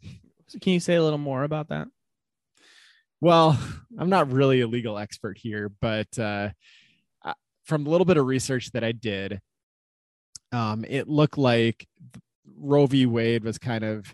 So 0.48 0.60
can 0.60 0.74
you 0.74 0.80
say 0.80 0.96
a 0.96 1.04
little 1.04 1.18
more 1.18 1.44
about 1.44 1.70
that? 1.70 1.88
Well, 3.20 3.58
I'm 3.98 4.10
not 4.10 4.32
really 4.32 4.62
a 4.62 4.68
legal 4.68 4.98
expert 4.98 5.38
here, 5.38 5.72
but 5.82 6.20
uh, 6.20 6.50
uh, 7.24 7.34
from 7.64 7.88
a 7.88 7.90
little 7.90 8.06
bit 8.06 8.18
of 8.18 8.26
research 8.26 8.72
that 8.74 8.84
I 8.84 8.92
did, 8.92 9.40
um, 10.52 10.86
it 10.88 11.08
looked 11.08 11.38
like 11.38 11.88
Roe 12.58 12.86
v. 12.86 13.06
Wade 13.06 13.44
was 13.44 13.58
kind 13.58 13.84
of 13.84 14.14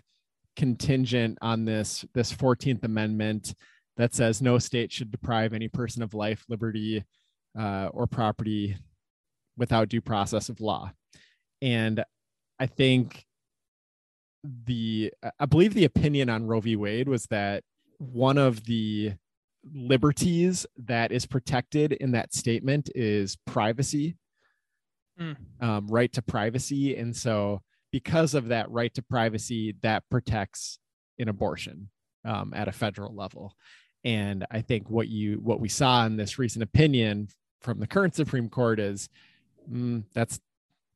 contingent 0.56 1.38
on 1.40 1.64
this 1.64 2.04
this 2.14 2.32
14th 2.32 2.84
Amendment 2.84 3.54
that 3.96 4.14
says 4.14 4.40
no 4.42 4.58
state 4.58 4.92
should 4.92 5.10
deprive 5.10 5.52
any 5.52 5.68
person 5.68 6.02
of 6.02 6.14
life, 6.14 6.44
liberty, 6.48 7.04
uh, 7.58 7.88
or 7.92 8.06
property 8.06 8.76
without 9.56 9.88
due 9.88 10.00
process 10.00 10.48
of 10.48 10.60
law. 10.60 10.90
And 11.60 12.04
I 12.58 12.66
think 12.66 13.24
the 14.64 15.12
I 15.38 15.46
believe 15.46 15.74
the 15.74 15.84
opinion 15.84 16.30
on 16.30 16.46
Roe 16.46 16.60
v. 16.60 16.76
Wade 16.76 17.08
was 17.08 17.26
that 17.26 17.62
one 17.98 18.38
of 18.38 18.64
the 18.64 19.12
liberties 19.74 20.64
that 20.78 21.12
is 21.12 21.26
protected 21.26 21.92
in 21.92 22.12
that 22.12 22.32
statement 22.34 22.90
is 22.94 23.36
privacy, 23.46 24.16
Mm. 25.20 25.36
um, 25.60 25.86
right 25.88 26.10
to 26.14 26.22
privacy. 26.22 26.96
And 26.96 27.14
so, 27.14 27.60
because 27.92 28.34
of 28.34 28.48
that 28.48 28.70
right 28.70 28.92
to 28.94 29.02
privacy, 29.02 29.74
that 29.82 30.04
protects 30.10 30.78
an 31.18 31.28
abortion 31.28 31.88
um, 32.24 32.52
at 32.54 32.68
a 32.68 32.72
federal 32.72 33.14
level. 33.14 33.54
And 34.04 34.46
I 34.50 34.62
think 34.62 34.88
what 34.88 35.08
you 35.08 35.40
what 35.42 35.60
we 35.60 35.68
saw 35.68 36.06
in 36.06 36.16
this 36.16 36.38
recent 36.38 36.62
opinion 36.62 37.28
from 37.60 37.80
the 37.80 37.86
current 37.86 38.14
Supreme 38.14 38.48
Court 38.48 38.80
is 38.80 39.08
mm, 39.70 40.04
that's 40.14 40.40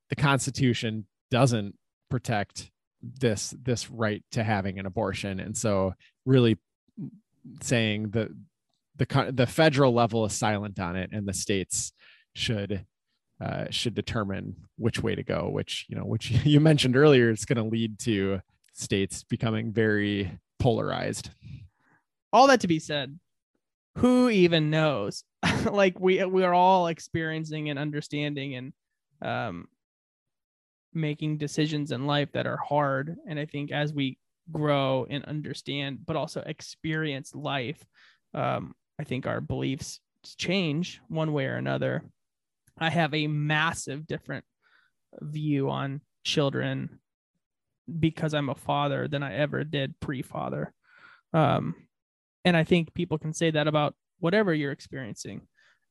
the 0.08 0.16
Constitution 0.16 1.06
doesn't 1.30 1.74
protect 2.10 2.70
this 3.02 3.54
this 3.62 3.90
right 3.90 4.22
to 4.32 4.42
having 4.42 4.78
an 4.78 4.86
abortion, 4.86 5.40
and 5.40 5.56
so 5.56 5.92
really 6.24 6.58
saying 7.60 8.10
the 8.10 8.34
the 8.96 9.32
the 9.34 9.46
federal 9.46 9.92
level 9.92 10.24
is 10.24 10.32
silent 10.32 10.80
on 10.80 10.96
it, 10.96 11.10
and 11.12 11.28
the 11.28 11.34
states 11.34 11.92
should 12.34 12.86
uh, 13.40 13.66
should 13.70 13.94
determine 13.94 14.56
which 14.76 15.02
way 15.02 15.14
to 15.14 15.22
go. 15.22 15.48
Which 15.50 15.86
you 15.88 15.96
know, 15.96 16.04
which 16.04 16.30
you 16.44 16.60
mentioned 16.60 16.96
earlier, 16.96 17.30
is 17.30 17.44
going 17.44 17.56
to 17.56 17.70
lead 17.70 17.98
to 18.00 18.40
states 18.72 19.22
becoming 19.22 19.72
very 19.72 20.38
polarized. 20.58 21.30
All 22.32 22.48
that 22.48 22.60
to 22.60 22.68
be 22.68 22.80
said, 22.80 23.18
who 23.98 24.28
even 24.28 24.70
knows? 24.70 25.24
like 25.70 25.98
we 26.00 26.24
we 26.24 26.44
are 26.44 26.54
all 26.54 26.88
experiencing 26.88 27.70
and 27.70 27.78
understanding 27.78 28.54
and 28.54 28.72
um 29.22 29.68
making 30.92 31.36
decisions 31.36 31.90
in 31.90 32.06
life 32.06 32.30
that 32.32 32.46
are 32.46 32.56
hard. 32.56 33.16
And 33.26 33.38
I 33.38 33.46
think 33.46 33.72
as 33.72 33.92
we 33.92 34.18
grow 34.50 35.06
and 35.10 35.24
understand, 35.24 36.06
but 36.06 36.16
also 36.16 36.40
experience 36.46 37.34
life, 37.34 37.84
um, 38.32 38.74
I 38.98 39.04
think 39.04 39.26
our 39.26 39.40
beliefs 39.40 40.00
change 40.38 41.00
one 41.08 41.32
way 41.32 41.46
or 41.46 41.56
another. 41.56 42.04
I 42.78 42.90
have 42.90 43.14
a 43.14 43.26
massive 43.26 44.06
different 44.06 44.44
view 45.20 45.70
on 45.70 46.00
children 46.24 46.98
because 48.00 48.34
I'm 48.34 48.48
a 48.48 48.54
father 48.54 49.08
than 49.08 49.22
I 49.22 49.34
ever 49.34 49.62
did 49.62 49.98
pre-father. 50.00 50.72
Um, 51.32 51.74
and 52.44 52.56
I 52.56 52.64
think 52.64 52.94
people 52.94 53.18
can 53.18 53.32
say 53.32 53.50
that 53.50 53.68
about 53.68 53.94
whatever 54.20 54.54
you're 54.54 54.72
experiencing, 54.72 55.42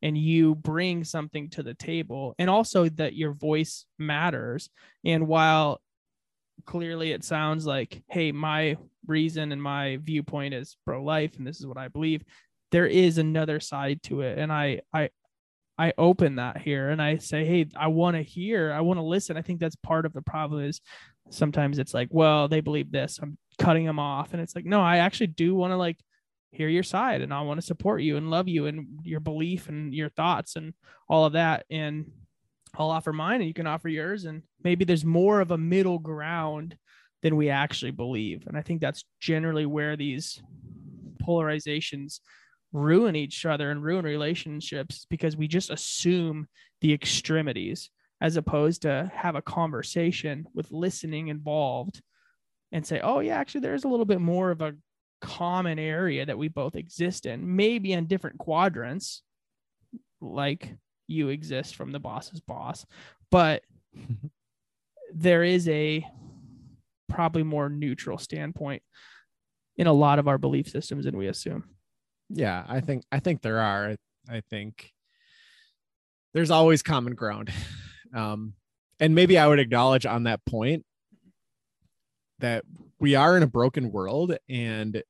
and 0.02 0.17
you 0.17 0.56
bring 0.56 1.04
something 1.04 1.50
to 1.52 1.63
the 1.63 1.74
table, 1.74 2.36
and 2.38 2.50
also 2.50 2.89
that 2.89 3.15
your 3.15 3.34
voice 3.34 3.86
matters. 3.98 4.69
And 5.06 5.28
while 5.28 5.82
clearly 6.65 7.12
it 7.12 7.24
sounds 7.24 7.65
like, 7.65 8.04
hey, 8.10 8.32
my 8.32 8.76
reason 9.08 9.52
and 9.52 9.62
my 9.62 10.00
viewpoint 10.02 10.54
is 10.54 10.78
pro-life, 10.86 11.38
and 11.38 11.48
this 11.48 11.60
is 11.60 11.65
what 11.65 11.78
I 11.78 11.88
believe. 11.88 12.24
There 12.72 12.88
is 12.88 13.17
another 13.17 13.60
side 13.60 14.02
to 14.04 14.22
it, 14.22 14.38
and 14.38 14.52
I 14.52 14.82
I 14.91 15.10
I 15.77 15.93
open 15.97 16.36
that 16.36 16.59
here 16.59 16.89
and 16.89 17.01
I 17.01 17.17
say, 17.17 17.45
hey, 17.45 17.67
I 17.75 17.88
want 17.88 18.15
to 18.15 18.21
hear, 18.21 18.71
I 18.71 18.81
want 18.81 18.99
to 18.99 19.03
listen. 19.03 19.38
I 19.38 19.41
think 19.41 19.59
that's 19.59 19.75
part 19.75 20.05
of 20.05 20.13
the 20.13 20.21
problem 20.21 20.63
is 20.63 20.81
sometimes 21.29 21.79
it's 21.79 21.93
like, 21.93 22.09
well, 22.12 22.47
they 22.47 22.62
believe 22.62 22.91
this, 22.91 23.19
I'm 23.21 23.38
cutting 23.57 23.86
them 23.86 23.99
off, 23.99 24.33
and 24.33 24.41
it's 24.41 24.55
like, 24.55 24.65
no, 24.65 24.81
I 24.81 24.97
actually 24.97 25.27
do 25.27 25.55
want 25.55 25.71
to 25.71 25.77
like 25.77 25.97
hear 26.51 26.69
your 26.69 26.83
side, 26.83 27.21
and 27.21 27.33
I 27.33 27.41
want 27.41 27.59
to 27.59 27.65
support 27.65 28.01
you 28.01 28.17
and 28.17 28.29
love 28.29 28.47
you 28.47 28.67
and 28.67 28.99
your 29.03 29.19
belief 29.19 29.69
and 29.69 29.93
your 29.93 30.09
thoughts 30.09 30.55
and 30.55 30.73
all 31.09 31.25
of 31.25 31.33
that, 31.33 31.65
and 31.71 32.12
I'll 32.75 32.89
offer 32.89 33.13
mine 33.13 33.41
and 33.41 33.47
you 33.47 33.53
can 33.53 33.67
offer 33.67 33.88
yours. 33.88 34.25
And 34.25 34.41
maybe 34.63 34.86
there's 34.86 35.05
more 35.05 35.41
of 35.41 35.51
a 35.51 35.57
middle 35.57 35.99
ground 35.99 36.75
than 37.21 37.36
we 37.36 37.49
actually 37.49 37.91
believe. 37.91 38.45
And 38.47 38.57
I 38.57 38.62
think 38.62 38.81
that's 38.81 39.05
generally 39.19 39.65
where 39.65 39.95
these 39.95 40.41
polarizations 41.23 42.19
ruin 42.73 43.15
each 43.15 43.45
other 43.45 43.71
and 43.71 43.83
ruin 43.83 44.03
relationships 44.03 45.05
because 45.09 45.38
we 45.38 45.47
just 45.47 45.69
assume 45.69 46.47
the 46.81 46.93
extremities 46.93 47.89
as 48.19 48.36
opposed 48.36 48.81
to 48.81 49.09
have 49.13 49.36
a 49.36 49.41
conversation 49.41 50.45
with 50.53 50.71
listening 50.71 51.29
involved 51.29 52.01
and 52.71 52.86
say, 52.86 52.99
oh, 53.01 53.19
yeah, 53.19 53.38
actually, 53.38 53.62
there's 53.62 53.83
a 53.83 53.88
little 53.88 54.05
bit 54.05 54.19
more 54.19 54.51
of 54.51 54.62
a 54.62 54.75
common 55.21 55.79
area 55.79 56.25
that 56.25 56.38
we 56.38 56.47
both 56.47 56.75
exist 56.75 57.25
in, 57.25 57.55
maybe 57.55 57.93
in 57.93 58.07
different 58.07 58.38
quadrants, 58.38 59.21
like 60.19 60.75
you 61.07 61.29
exist 61.29 61.75
from 61.75 61.91
the 61.91 61.99
boss's 61.99 62.39
boss 62.39 62.86
but 63.33 63.63
there 65.13 65.43
is 65.43 65.67
a 65.67 66.05
probably 67.09 67.43
more 67.43 67.67
neutral 67.67 68.17
standpoint 68.17 68.81
in 69.75 69.88
a 69.88 69.93
lot 69.93 70.19
of 70.19 70.27
our 70.27 70.38
belief 70.38 70.69
systems 70.69 71.05
than 71.05 71.17
we 71.17 71.27
assume 71.27 71.63
yeah 72.36 72.63
i 72.67 72.80
think 72.80 73.04
i 73.12 73.19
think 73.19 73.41
there 73.41 73.60
are 73.60 73.96
i 74.30 74.41
think 74.50 74.91
there's 76.34 76.52
always 76.52 76.82
common 76.82 77.13
ground 77.15 77.52
um 78.15 78.54
and 79.00 79.13
maybe 79.15 79.38
i 79.38 79.48
would 79.48 79.60
acknowledge 79.60 80.06
on 80.06 80.24
that 80.24 80.43
point 80.46 80.86
that 82.39 82.63
we 83.00 83.15
are 83.15 83.38
in 83.38 83.43
a 83.43 83.48
broken 83.48 83.91
world 83.91 84.36
and 84.50 85.04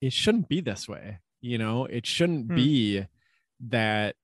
it 0.00 0.12
shouldn't 0.12 0.48
be 0.48 0.60
this 0.60 0.88
way 0.88 1.18
you 1.40 1.56
know 1.58 1.84
it 1.86 2.06
shouldn't 2.06 2.46
Hmm. 2.48 2.54
be 2.56 3.06
that 3.60 4.16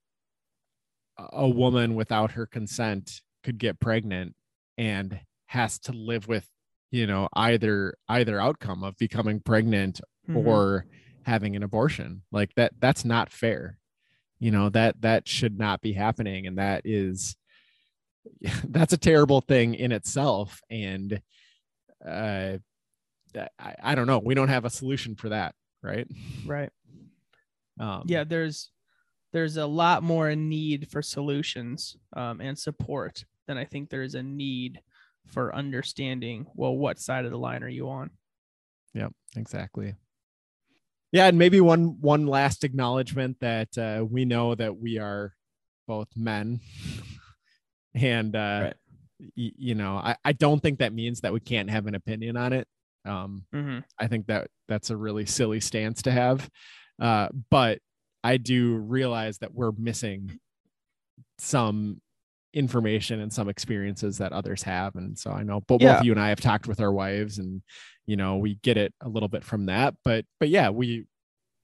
a 1.18 1.48
woman 1.48 1.94
without 1.94 2.32
her 2.32 2.46
consent 2.46 3.22
could 3.42 3.58
get 3.58 3.80
pregnant 3.80 4.34
and 4.76 5.20
has 5.46 5.78
to 5.80 5.92
live 5.92 6.28
with 6.28 6.48
you 6.90 7.06
know 7.06 7.28
either 7.34 7.94
either 8.08 8.40
outcome 8.40 8.82
of 8.84 8.96
becoming 8.98 9.40
pregnant 9.40 10.00
Mhm. 10.28 10.36
or 10.46 10.86
having 11.28 11.54
an 11.56 11.62
abortion. 11.62 12.22
Like 12.32 12.54
that 12.56 12.72
that's 12.80 13.04
not 13.04 13.30
fair. 13.30 13.78
You 14.40 14.50
know 14.50 14.68
that 14.70 15.00
that 15.02 15.28
should 15.28 15.58
not 15.58 15.80
be 15.80 15.92
happening 15.92 16.46
and 16.46 16.58
that 16.58 16.82
is 16.84 17.36
that's 18.64 18.92
a 18.92 18.98
terrible 18.98 19.40
thing 19.40 19.74
in 19.74 19.92
itself 19.92 20.60
and 20.70 21.20
uh 22.06 22.58
I, 23.58 23.74
I 23.82 23.94
don't 23.94 24.06
know. 24.06 24.18
We 24.18 24.34
don't 24.34 24.48
have 24.48 24.64
a 24.64 24.70
solution 24.70 25.14
for 25.14 25.28
that 25.28 25.54
right? 25.82 26.08
Right. 26.46 26.70
Um 27.78 28.04
yeah 28.06 28.24
there's 28.24 28.70
there's 29.32 29.56
a 29.56 29.66
lot 29.66 30.02
more 30.02 30.34
need 30.34 30.88
for 30.90 31.02
solutions 31.02 31.96
um, 32.16 32.40
and 32.40 32.58
support 32.58 33.26
than 33.46 33.58
i 33.58 33.64
think 33.64 33.90
there 33.90 34.02
is 34.02 34.14
a 34.14 34.22
need 34.22 34.80
for 35.26 35.54
understanding 35.54 36.46
well 36.54 36.74
what 36.74 36.98
side 36.98 37.26
of 37.26 37.30
the 37.30 37.38
line 37.38 37.62
are 37.62 37.68
you 37.68 37.88
on? 37.88 38.10
Yep, 38.94 39.12
exactly. 39.36 39.94
Yeah, 41.12 41.26
and 41.26 41.38
maybe 41.38 41.60
one 41.60 42.00
one 42.00 42.26
last 42.26 42.64
acknowledgement 42.64 43.38
that 43.40 43.76
uh, 43.78 44.04
we 44.08 44.24
know 44.24 44.54
that 44.54 44.76
we 44.76 44.98
are 44.98 45.32
both 45.86 46.08
men, 46.16 46.60
and 47.94 48.36
uh, 48.36 48.60
Right. 48.64 48.74
y- 49.36 49.52
you 49.56 49.74
know, 49.74 49.96
I, 49.96 50.16
I 50.24 50.32
don't 50.32 50.60
think 50.60 50.80
that 50.80 50.92
means 50.92 51.20
that 51.22 51.32
we 51.32 51.40
can't 51.40 51.70
have 51.70 51.86
an 51.86 51.94
opinion 51.94 52.36
on 52.36 52.52
it. 52.52 52.68
Um, 53.06 53.46
Mhm. 53.54 53.84
I 53.98 54.06
think 54.06 54.26
that 54.26 54.48
that's 54.68 54.90
a 54.90 54.96
really 54.96 55.24
silly 55.24 55.60
stance 55.60 56.02
to 56.02 56.10
have, 56.12 56.50
uh, 57.00 57.28
but 57.50 57.78
I 58.22 58.36
do 58.36 58.76
realize 58.76 59.38
that 59.38 59.54
we're 59.54 59.72
missing 59.72 60.38
some 61.38 62.02
information 62.54 63.20
and 63.20 63.32
some 63.32 63.48
experiences 63.48 64.18
that 64.18 64.32
others 64.32 64.62
have 64.62 64.94
and 64.96 65.18
so 65.18 65.30
i 65.30 65.42
know 65.42 65.60
both, 65.60 65.82
Yeah. 65.82 65.96
both 65.96 66.04
you 66.04 66.12
and 66.12 66.20
i 66.20 66.30
have 66.30 66.40
talked 66.40 66.66
with 66.66 66.80
our 66.80 66.90
wives 66.90 67.38
and 67.38 67.60
you 68.06 68.16
know 68.16 68.38
we 68.38 68.54
get 68.62 68.76
it 68.78 68.94
a 69.02 69.08
little 69.08 69.28
bit 69.28 69.44
from 69.44 69.66
that 69.66 69.94
but 70.02 70.24
but 70.40 70.48
yeah 70.48 70.70
we 70.70 71.04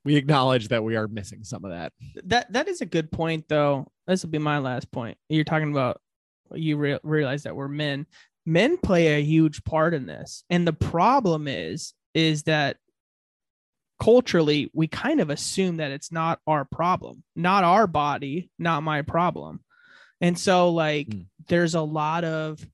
we 0.04 0.16
acknowledge 0.16 0.68
that 0.68 0.84
we 0.84 0.96
are 0.96 1.08
missing 1.08 1.44
some 1.44 1.64
of 1.64 1.70
that. 1.70 1.94
That 2.24 2.52
that 2.52 2.68
is 2.68 2.82
a 2.82 2.86
good 2.86 3.10
point 3.10 3.46
though. 3.48 3.86
This 4.06 4.22
will 4.22 4.28
be 4.28 4.36
my 4.36 4.58
last 4.58 4.92
point. 4.92 5.16
You're 5.30 5.44
talking 5.44 5.70
about 5.72 5.98
you 6.52 6.76
rea- 6.76 6.98
realize 7.02 7.44
that 7.44 7.56
we're 7.56 7.68
men. 7.68 8.04
Men 8.44 8.76
play 8.76 9.14
a 9.14 9.22
huge 9.24 9.64
part 9.64 9.94
in 9.94 10.04
this 10.04 10.44
and 10.50 10.66
the 10.68 10.74
problem 10.74 11.48
is 11.48 11.94
is 12.12 12.42
that 12.42 12.76
culturally 14.00 14.70
we 14.74 14.86
kind 14.86 15.20
of 15.20 15.30
assume 15.30 15.78
that 15.78 15.90
it's 15.90 16.12
not 16.12 16.40
our 16.46 16.64
problem. 16.64 17.22
Not 17.34 17.64
our 17.64 17.86
body 17.86 18.50
not 18.58 18.82
my 18.82 19.00
problem 19.02 19.60
and 20.20 20.38
so 20.38 20.70
like 20.70 21.08
Mm. 21.08 21.26
there's 21.48 21.74
a 21.74 21.80
lot 21.82 22.24
of 22.24 22.64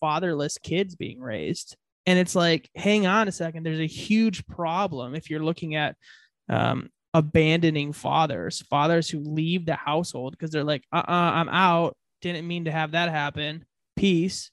fatherless 0.00 0.58
kids 0.58 0.94
being 0.96 1.20
raised. 1.20 1.76
And 2.06 2.18
it's 2.18 2.34
like 2.34 2.70
hang 2.74 3.06
on 3.06 3.28
a 3.28 3.32
second 3.32 3.64
there's 3.64 3.80
a 3.80 3.86
huge 3.86 4.46
problem 4.46 5.14
if 5.14 5.30
you're 5.30 5.44
looking 5.44 5.74
at 5.74 5.96
um, 6.48 6.88
abandoning 7.14 7.92
fathers 7.92 8.62
fathers 8.70 9.08
who 9.08 9.20
leave 9.20 9.66
the 9.66 9.74
household 9.74 10.32
because 10.32 10.50
they're 10.50 10.64
like 10.64 10.84
uh-uh 10.92 11.04
i'm 11.08 11.48
out. 11.48 11.96
Didn't 12.22 12.46
mean 12.46 12.66
to 12.66 12.70
have 12.70 12.92
that 12.92 13.10
happen. 13.10 13.64
Peace. 13.96 14.50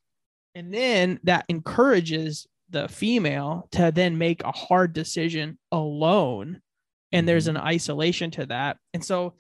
And 0.56 0.74
then 0.74 1.20
that 1.24 1.46
encourages 1.50 2.48
the 2.70 2.88
female 2.88 3.68
to 3.72 3.92
then 3.94 4.18
make 4.18 4.44
a 4.44 4.52
hard 4.52 4.94
decision 4.94 5.58
alone. 5.72 6.62
And 7.12 7.28
there's 7.28 7.48
an 7.48 7.58
isolation 7.58 8.32
to 8.32 8.46
that. 8.48 8.78
And 8.94 9.04
so 9.04 9.36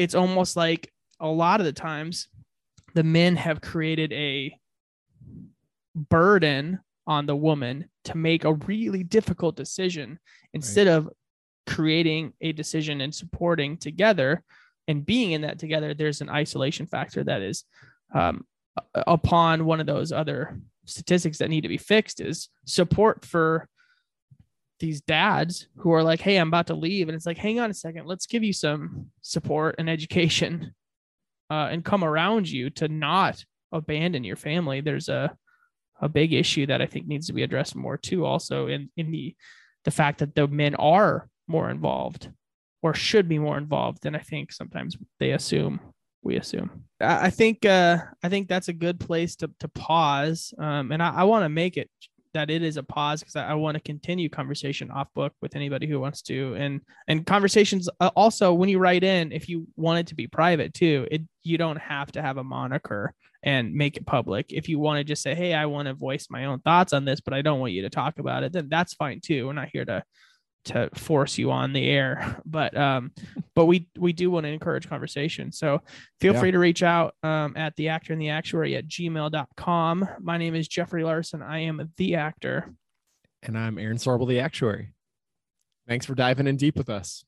it's 0.00 0.14
almost 0.14 0.56
like 0.56 0.90
a 1.20 1.28
lot 1.28 1.60
of 1.60 1.66
the 1.66 1.74
times 1.74 2.28
the 2.94 3.02
men 3.02 3.36
have 3.36 3.60
created 3.60 4.10
a 4.14 4.58
burden 5.94 6.80
on 7.06 7.26
the 7.26 7.36
woman 7.36 7.84
to 8.04 8.16
make 8.16 8.44
a 8.44 8.54
really 8.54 9.02
difficult 9.04 9.56
decision 9.56 10.18
instead 10.54 10.88
of 10.88 11.10
creating 11.66 12.32
a 12.40 12.52
decision 12.52 13.02
and 13.02 13.14
supporting 13.14 13.76
together 13.76 14.42
and 14.88 15.04
being 15.04 15.32
in 15.32 15.42
that 15.42 15.58
together 15.58 15.92
there's 15.92 16.22
an 16.22 16.30
isolation 16.30 16.86
factor 16.86 17.22
that 17.22 17.42
is 17.42 17.64
um, 18.14 18.46
upon 18.94 19.66
one 19.66 19.80
of 19.80 19.86
those 19.86 20.12
other 20.12 20.58
statistics 20.86 21.36
that 21.36 21.50
need 21.50 21.60
to 21.60 21.68
be 21.68 21.76
fixed 21.76 22.20
is 22.20 22.48
support 22.64 23.22
for 23.22 23.68
these 24.80 25.00
dads 25.02 25.68
who 25.76 25.92
are 25.92 26.02
like 26.02 26.20
hey 26.20 26.36
i'm 26.36 26.48
about 26.48 26.66
to 26.66 26.74
leave 26.74 27.08
and 27.08 27.14
it's 27.14 27.26
like 27.26 27.38
hang 27.38 27.60
on 27.60 27.70
a 27.70 27.74
second 27.74 28.06
let's 28.06 28.26
give 28.26 28.42
you 28.42 28.52
some 28.52 29.06
support 29.22 29.76
and 29.78 29.88
education 29.88 30.74
uh, 31.50 31.68
and 31.70 31.84
come 31.84 32.04
around 32.04 32.48
you 32.48 32.70
to 32.70 32.88
not 32.88 33.44
abandon 33.72 34.24
your 34.24 34.36
family 34.36 34.80
there's 34.80 35.08
a 35.08 35.34
a 36.00 36.08
big 36.08 36.32
issue 36.32 36.66
that 36.66 36.80
i 36.80 36.86
think 36.86 37.06
needs 37.06 37.26
to 37.26 37.32
be 37.32 37.42
addressed 37.42 37.76
more 37.76 37.96
too 37.96 38.24
also 38.24 38.66
in 38.66 38.90
in 38.96 39.10
the 39.10 39.34
the 39.84 39.90
fact 39.90 40.18
that 40.18 40.34
the 40.34 40.46
men 40.48 40.74
are 40.74 41.28
more 41.46 41.70
involved 41.70 42.30
or 42.82 42.94
should 42.94 43.28
be 43.28 43.38
more 43.38 43.58
involved 43.58 44.02
than 44.02 44.14
I 44.14 44.20
think 44.20 44.52
sometimes 44.52 44.96
they 45.18 45.32
assume 45.32 45.80
we 46.22 46.36
assume. 46.36 46.84
I, 47.00 47.30
think 47.30 47.64
uh, 47.64 47.98
I 48.22 48.28
think 48.28 48.48
that's 48.48 48.68
a 48.68 48.74
good 48.74 49.00
place 49.00 49.36
to 49.36 49.50
to 49.60 49.68
pause. 49.68 50.52
Um, 50.58 50.92
and 50.92 51.02
I, 51.02 51.14
I 51.14 51.24
want 51.24 51.44
to 51.44 51.48
make 51.48 51.78
it 51.78 51.90
that 52.34 52.50
it 52.50 52.62
is 52.62 52.76
a 52.76 52.82
pause 52.82 53.20
because 53.20 53.36
I, 53.36 53.50
I 53.50 53.54
want 53.54 53.76
to 53.76 53.80
continue 53.80 54.28
conversation 54.28 54.90
off 54.90 55.08
book 55.14 55.32
with 55.40 55.56
anybody 55.56 55.86
who 55.86 56.00
wants 56.00 56.22
to 56.22 56.54
and 56.54 56.80
and 57.08 57.26
conversations 57.26 57.88
uh, 58.00 58.10
also 58.16 58.52
when 58.52 58.68
you 58.68 58.78
write 58.78 59.04
in 59.04 59.32
if 59.32 59.48
you 59.48 59.66
want 59.76 60.00
it 60.00 60.06
to 60.08 60.14
be 60.14 60.26
private 60.26 60.74
too 60.74 61.06
it 61.10 61.22
you 61.42 61.58
don't 61.58 61.78
have 61.78 62.12
to 62.12 62.22
have 62.22 62.36
a 62.36 62.44
moniker 62.44 63.14
and 63.42 63.72
make 63.72 63.96
it 63.96 64.04
public. 64.04 64.52
If 64.52 64.68
you 64.68 64.78
want 64.78 64.98
to 64.98 65.04
just 65.04 65.22
say 65.22 65.34
hey 65.34 65.54
i 65.54 65.66
want 65.66 65.88
to 65.88 65.94
voice 65.94 66.26
my 66.30 66.44
own 66.44 66.60
thoughts 66.60 66.92
on 66.92 67.04
this 67.04 67.20
but 67.20 67.34
i 67.34 67.42
don't 67.42 67.60
want 67.60 67.72
you 67.72 67.82
to 67.82 67.90
talk 67.90 68.18
about 68.18 68.42
it 68.42 68.52
then 68.52 68.68
that's 68.68 68.94
fine 68.94 69.20
too. 69.20 69.46
We're 69.46 69.54
not 69.54 69.70
here 69.72 69.84
to 69.84 70.02
to 70.66 70.90
force 70.94 71.38
you 71.38 71.50
on 71.50 71.72
the 71.72 71.88
air. 71.88 72.40
But 72.46 72.76
um 72.76 73.12
but 73.54 73.66
we 73.66 73.88
we 73.98 74.12
do 74.12 74.30
want 74.30 74.44
to 74.44 74.50
encourage 74.52 74.88
conversation. 74.88 75.52
So 75.52 75.82
feel 76.20 76.34
Yeah. 76.34 76.40
free 76.40 76.50
to 76.50 76.58
reach 76.58 76.82
out 76.82 77.14
um, 77.22 77.56
at 77.56 77.76
the 77.76 77.88
actor 77.88 78.12
and 78.12 78.20
the 78.20 78.30
actuary 78.30 78.76
at 78.76 78.86
gmail.com 78.88 80.08
my 80.20 80.36
name 80.38 80.54
is 80.54 80.66
jeffrey 80.68 81.04
larson. 81.04 81.42
I 81.42 81.60
am 81.60 81.90
the 81.96 82.16
actor. 82.16 82.72
And 83.42 83.56
i'm 83.58 83.78
aaron 83.78 83.96
sorbel 83.98 84.28
the 84.28 84.40
actuary. 84.40 84.92
Thanks 85.88 86.06
for 86.06 86.14
diving 86.14 86.46
in 86.46 86.56
deep 86.56 86.76
with 86.76 86.88
us 86.90 87.24